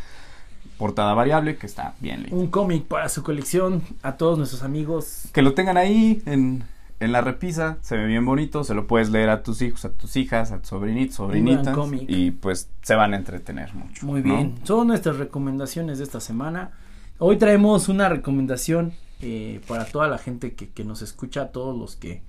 portada 0.79 1.13
variable, 1.15 1.57
que 1.57 1.67
está 1.67 1.95
bien 2.01 2.23
lindo. 2.23 2.37
Un 2.37 2.49
cómic 2.49 2.85
para 2.85 3.09
su 3.09 3.23
colección. 3.23 3.83
A 4.03 4.17
todos 4.17 4.39
nuestros 4.39 4.63
amigos. 4.63 5.29
Que 5.33 5.43
lo 5.43 5.55
tengan 5.55 5.77
ahí 5.77 6.23
en, 6.27 6.65
en 7.03 7.11
la 7.11 7.21
repisa, 7.21 7.79
se 7.81 7.97
ve 7.97 8.07
bien 8.07 8.25
bonito, 8.25 8.63
se 8.63 8.75
lo 8.75 8.87
puedes 8.87 9.11
leer 9.11 9.29
a 9.29 9.43
tus 9.43 9.61
hijos, 9.61 9.85
a 9.85 9.91
tus 9.91 10.17
hijas, 10.17 10.53
a 10.53 10.61
tus 10.61 10.69
sobrinitos, 10.69 11.17
sobrinitas. 11.17 11.77
Y 12.07 12.31
pues 12.31 12.71
se 12.83 12.95
van 12.95 13.13
a 13.13 13.17
entretener 13.17 13.75
mucho. 13.75 14.07
Muy 14.07 14.23
¿no? 14.23 14.37
bien. 14.37 14.55
Son 14.63 14.87
nuestras 14.87 15.17
recomendaciones 15.17 15.99
de 15.99 16.05
esta 16.05 16.21
semana. 16.21 16.71
Hoy 17.19 17.39
traemos 17.39 17.89
una 17.89 18.09
recomendación 18.09 18.93
eh, 19.21 19.61
para 19.67 19.85
toda 19.85 20.07
la 20.07 20.19
gente 20.19 20.55
que, 20.55 20.69
que 20.69 20.85
nos 20.85 21.03
escucha, 21.03 21.49
todos 21.49 21.77
los 21.77 21.97
que, 21.97 22.23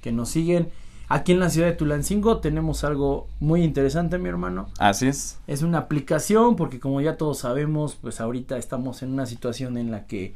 que 0.00 0.10
nos 0.10 0.30
siguen. 0.30 0.70
Aquí 1.08 1.32
en 1.32 1.40
la 1.40 1.50
ciudad 1.50 1.68
de 1.68 1.74
Tulancingo 1.74 2.38
tenemos 2.38 2.82
algo 2.82 3.28
muy 3.40 3.62
interesante, 3.62 4.16
mi 4.16 4.30
hermano. 4.30 4.68
Así 4.78 5.06
es. 5.06 5.38
Es 5.46 5.62
una 5.62 5.78
aplicación 5.78 6.56
porque 6.56 6.80
como 6.80 7.02
ya 7.02 7.18
todos 7.18 7.40
sabemos, 7.40 7.98
pues 8.00 8.22
ahorita 8.22 8.56
estamos 8.56 9.02
en 9.02 9.12
una 9.12 9.26
situación 9.26 9.76
en 9.76 9.90
la 9.90 10.06
que 10.06 10.32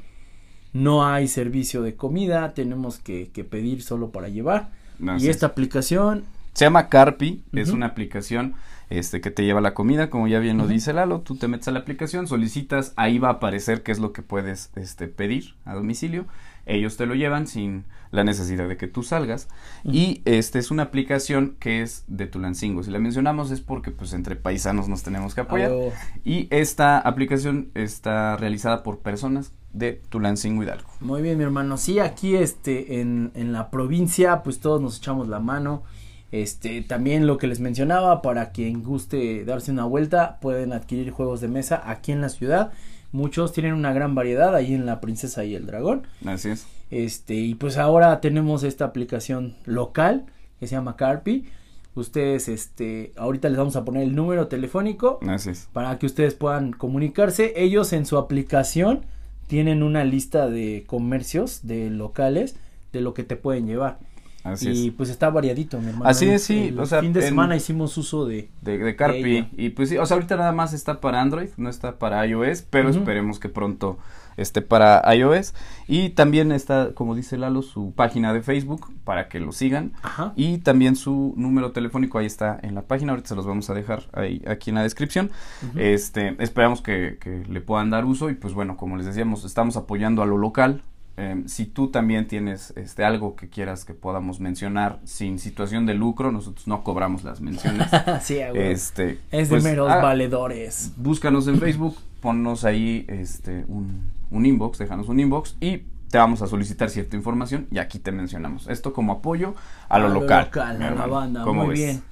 no 0.73 1.07
hay 1.07 1.29
servicio 1.29 1.83
de 1.83 1.95
comida, 1.97 2.55
tenemos 2.55 2.99
que, 2.99 3.31
que 3.33 3.45
pedir 3.45 3.83
solo 3.83 4.11
para 4.11 4.29
llevar. 4.29 4.71
Y 5.01 5.05
es. 5.17 5.25
esta 5.25 5.47
aplicación, 5.47 6.25
Se 6.55 6.65
llama 6.65 6.89
Carpi, 6.89 7.43
es 7.53 7.71
una 7.71 7.87
aplicación 7.87 8.55
este 8.91 9.21
que 9.21 9.31
te 9.31 9.45
lleva 9.45 9.61
la 9.61 9.75
comida, 9.75 10.09
como 10.11 10.29
ya 10.29 10.39
bien 10.39 10.57
lo 10.57 10.67
dice 10.67 10.93
Lalo, 10.95 11.21
tú 11.21 11.37
te 11.37 11.47
metes 11.47 11.69
a 11.69 11.73
la 11.73 11.81
aplicación, 11.81 12.27
solicitas, 12.27 12.95
ahí 12.97 13.19
va 13.19 13.29
a 13.29 13.33
aparecer 13.33 13.83
qué 13.83 13.93
es 13.93 13.99
lo 13.99 14.13
que 14.13 14.23
puedes 14.23 14.71
este 14.77 15.09
pedir 15.09 15.55
a 15.67 15.75
domicilio. 15.75 16.27
Ellos 16.65 16.97
te 16.99 17.07
lo 17.07 17.15
llevan 17.15 17.47
sin 17.47 17.85
la 18.11 18.25
necesidad 18.25 18.69
de 18.69 18.77
que 18.77 18.89
tú 18.89 19.03
salgas 19.03 19.49
y 19.85 20.21
este 20.27 20.59
es 20.59 20.71
una 20.71 20.83
aplicación 20.85 21.57
que 21.59 21.81
es 21.83 22.05
de 22.09 22.27
Tulancingo. 22.27 22.83
Si 22.83 22.91
la 22.91 22.99
mencionamos 22.99 23.51
es 23.51 23.61
porque 23.63 23.91
pues 23.91 24.13
entre 24.13 24.37
paisanos 24.37 24.87
nos 24.89 25.03
tenemos 25.03 25.35
que 25.35 25.43
apoyar. 25.43 25.71
algo- 25.71 25.93
Y 26.25 26.47
esta 26.51 26.99
aplicación 26.99 27.71
está 27.75 28.37
realizada 28.37 28.83
por 28.83 28.99
personas 28.99 29.53
de 29.79 30.01
Tulancingo 30.09 30.63
Hidalgo. 30.63 30.89
Muy 31.01 31.23
bien, 31.23 31.39
mi 31.39 31.45
hermano. 31.45 31.77
Sí, 31.77 31.99
aquí 31.99 32.37
este 32.37 33.01
en, 33.01 33.31
en 33.35 33.53
la 33.53 33.71
provincia, 33.71 34.43
pues 34.43 34.61
todos 34.61 34.81
nos 34.81 34.99
echamos 34.99 35.29
la 35.29 35.41
mano. 35.41 35.83
Este, 36.31 36.83
también 36.83 37.27
lo 37.27 37.39
que 37.39 37.47
les 37.47 37.59
mencionaba, 37.61 38.21
para 38.21 38.51
quien 38.51 38.83
guste 38.83 39.45
darse 39.45 39.71
una 39.73 39.85
vuelta, 39.85 40.39
pueden 40.41 40.73
adquirir 40.73 41.11
juegos 41.11 41.41
de 41.41 41.49
mesa 41.49 41.83
aquí 41.85 42.13
en 42.13 42.21
la 42.21 42.29
ciudad. 42.29 42.73
Muchos 43.13 43.55
tienen 43.55 43.73
una 43.73 43.95
gran 43.95 44.15
variedad 44.15 44.55
ahí 44.55 44.75
en 44.75 44.85
La 44.85 45.01
Princesa 45.01 45.45
y 45.45 45.55
el 45.55 45.65
Dragón. 45.65 46.07
Así 46.27 46.51
es. 46.51 46.67
Este, 46.91 47.35
y 47.35 47.55
pues 47.55 47.79
ahora 47.79 48.21
tenemos 48.21 48.63
esta 48.63 48.85
aplicación 48.85 49.57
local 49.65 50.27
que 50.61 50.67
se 50.67 50.75
llama 50.75 50.97
Carpi. 50.97 51.47
Ustedes, 51.95 52.49
este, 52.49 53.13
ahorita 53.17 53.49
les 53.49 53.57
vamos 53.59 53.77
a 53.77 53.85
poner 53.85 54.03
el 54.03 54.15
número 54.15 54.47
telefónico 54.49 55.19
Así 55.27 55.51
es. 55.51 55.69
para 55.73 55.99
que 55.99 56.07
ustedes 56.07 56.35
puedan 56.35 56.73
comunicarse. 56.73 57.55
Ellos 57.57 57.93
en 57.95 58.05
su 58.05 58.19
aplicación 58.19 59.07
tienen 59.49 59.83
una 59.83 60.05
lista 60.05 60.49
de 60.49 60.85
comercios, 60.87 61.67
de 61.67 61.91
locales, 61.91 62.55
de 62.93 63.01
lo 63.01 63.13
que 63.15 63.25
te 63.25 63.35
pueden 63.37 63.67
llevar. 63.67 63.99
Así 64.45 64.69
y 64.71 64.89
es. 64.89 64.95
pues 64.95 65.11
está 65.11 65.29
variadito, 65.31 65.81
mi 65.81 65.89
hermano. 65.89 66.09
Así 66.09 66.27
es, 66.29 66.45
sí, 66.45 66.69
El 66.69 66.79
o 66.79 66.87
sea, 66.87 67.01
fin 67.01 67.13
de 67.13 67.21
en- 67.21 67.27
semana 67.27 67.57
hicimos 67.57 67.99
uso 67.99 68.25
de. 68.25 68.49
de, 68.63 68.79
de 68.79 68.97
Carpi. 68.97 69.49
Y 69.57 69.71
pues 69.71 69.89
sí, 69.89 69.99
o 69.99 70.07
sea, 70.07 70.15
ahorita 70.15 70.37
nada 70.37 70.53
más 70.53 70.73
está 70.73 71.01
para 71.01 71.21
Android, 71.21 71.49
no 71.57 71.69
está 71.69 71.99
para 71.99 72.25
iOS, 72.27 72.63
pero 72.71 72.89
esperemos 72.89 73.41
que 73.41 73.49
pronto 73.49 73.99
esté 74.39 74.63
para 74.63 75.03
iOS. 75.15 75.55
Y 75.87 76.11
también 76.11 76.53
está, 76.53 76.93
como 76.95 77.15
dice 77.15 77.37
Lalo, 77.37 77.63
su 77.63 77.93
página 77.95 78.33
de 78.33 78.43
Facebook 78.43 78.89
para 79.05 79.29
que 79.29 79.41
lo 79.41 79.53
sigan. 79.53 79.93
Ajá. 80.03 80.33
Y 80.37 80.59
también 80.59 80.97
su 80.97 81.35
número 81.37 81.73
telefónico 81.73 82.19
ahí 82.19 82.27
está 82.27 82.59
en 82.63 82.75
la 82.75 82.83
página, 82.83 83.13
ahorita 83.13 83.29
se 83.29 83.35
los 83.35 83.47
vamos 83.47 83.69
a 83.71 83.75
dejar 83.75 84.05
ahí 84.13 84.43
aquí 84.47 84.71
en 84.71 84.77
la 84.77 84.83
descripción. 84.83 85.31
Este, 85.77 86.37
esperamos 86.43 86.81
que, 86.81 87.19
que 87.21 87.45
le 87.49 87.61
puedan 87.61 87.91
dar 87.91 88.05
uso 88.05 88.31
y 88.31 88.35
pues 88.35 88.55
bueno, 88.55 88.77
como 88.77 88.97
les 88.97 89.07
decíamos, 89.07 89.45
estamos 89.45 89.77
apoyando 89.77 90.23
a 90.23 90.27
lo 90.27 90.39
local. 90.39 90.83
Eh, 91.21 91.43
si 91.47 91.67
tú 91.67 91.89
también 91.89 92.29
tienes 92.29 92.73
este 92.77 93.05
algo 93.05 93.35
que 93.35 93.49
quieras 93.49 93.85
que 93.85 93.93
podamos 93.93 94.39
mencionar 94.39 95.01
sin 95.05 95.41
situación 95.41 95.85
de 95.85 95.95
lucro, 95.95 96.31
nosotros 96.31 96.69
no 96.69 96.85
cobramos 96.85 97.25
las 97.25 97.41
menciones. 97.41 97.89
sí, 98.23 98.41
a 98.41 98.53
huevo. 98.53 98.65
este, 98.71 99.19
es 99.33 99.49
de 99.49 99.57
pues, 99.57 99.65
meros 99.65 99.91
ah, 99.91 99.97
valedores. 99.97 100.93
Búscanos 100.97 101.49
en 101.49 101.59
Facebook, 101.59 101.97
ponnos 102.21 102.65
ahí 102.65 103.05
este 103.09 103.65
un, 103.67 104.13
un 104.31 104.47
inbox, 104.47 104.79
déjanos 104.79 105.09
un 105.09 105.19
inbox 105.19 105.57
y 105.61 105.83
te 106.09 106.19
vamos 106.19 106.41
a 106.41 106.47
solicitar 106.47 106.89
cierta 106.89 107.17
información 107.17 107.67
y 107.73 107.79
aquí 107.79 107.99
te 107.99 108.13
mencionamos. 108.13 108.69
Esto 108.69 108.93
como 108.93 109.13
apoyo 109.13 109.55
a 109.89 109.99
lo 109.99 110.09
local. 110.09 110.51
mi 110.79 110.85
a 110.85 110.91
la 110.93 111.07
banda. 111.07 111.43
¿Cómo 111.43 111.65
Muy 111.65 111.71
ves? 111.71 111.79
bien. 111.79 112.03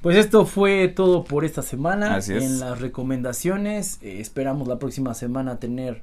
Pues 0.00 0.16
esto 0.16 0.46
fue 0.46 0.88
todo 0.88 1.24
por 1.24 1.44
esta 1.44 1.60
semana. 1.60 2.16
Así 2.16 2.32
es. 2.32 2.44
En 2.44 2.60
las 2.60 2.80
recomendaciones. 2.80 3.98
eh, 4.00 4.20
esperamos 4.20 4.68
la 4.68 4.78
próxima 4.78 5.12
semana 5.12 5.58
tener 5.58 6.02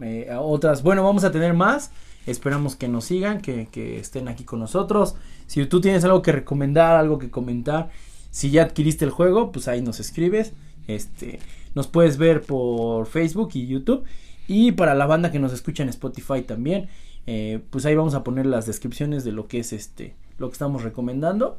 eh, 0.00 0.34
otras. 0.38 0.82
Bueno, 0.82 1.04
vamos 1.04 1.24
a 1.24 1.32
tener 1.32 1.54
más. 1.54 1.90
Esperamos 2.26 2.74
que 2.76 2.88
nos 2.88 3.04
sigan, 3.04 3.40
que, 3.40 3.68
que 3.70 3.98
estén 3.98 4.28
aquí 4.28 4.44
con 4.44 4.58
nosotros. 4.58 5.14
Si 5.46 5.64
tú 5.66 5.80
tienes 5.80 6.04
algo 6.04 6.22
que 6.22 6.32
recomendar, 6.32 6.96
algo 6.96 7.18
que 7.18 7.30
comentar, 7.30 7.90
si 8.30 8.50
ya 8.50 8.64
adquiriste 8.64 9.04
el 9.04 9.10
juego, 9.10 9.52
pues 9.52 9.68
ahí 9.68 9.80
nos 9.80 10.00
escribes. 10.00 10.52
Este, 10.88 11.38
nos 11.74 11.86
puedes 11.86 12.18
ver 12.18 12.42
por 12.42 13.06
Facebook 13.06 13.50
y 13.54 13.66
YouTube. 13.66 14.04
Y 14.48 14.72
para 14.72 14.94
la 14.94 15.06
banda 15.06 15.30
que 15.30 15.38
nos 15.38 15.52
escucha 15.52 15.82
en 15.82 15.88
Spotify 15.88 16.42
también, 16.42 16.88
eh, 17.26 17.60
pues 17.70 17.84
ahí 17.86 17.94
vamos 17.94 18.14
a 18.14 18.22
poner 18.22 18.46
las 18.46 18.66
descripciones 18.66 19.24
de 19.24 19.32
lo 19.32 19.48
que 19.48 19.58
es 19.58 19.72
este, 19.72 20.14
lo 20.38 20.48
que 20.48 20.52
estamos 20.52 20.82
recomendando. 20.82 21.58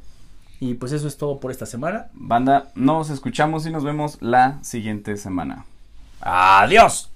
Y 0.60 0.74
pues 0.76 0.92
eso 0.92 1.08
es 1.08 1.18
todo 1.18 1.40
por 1.40 1.52
esta 1.52 1.66
semana. 1.66 2.08
Banda, 2.14 2.72
nos 2.76 3.10
escuchamos 3.10 3.66
y 3.68 3.72
nos 3.72 3.84
vemos 3.84 4.18
la 4.22 4.60
siguiente 4.64 5.16
semana. 5.18 5.66
Adiós. 6.22 7.12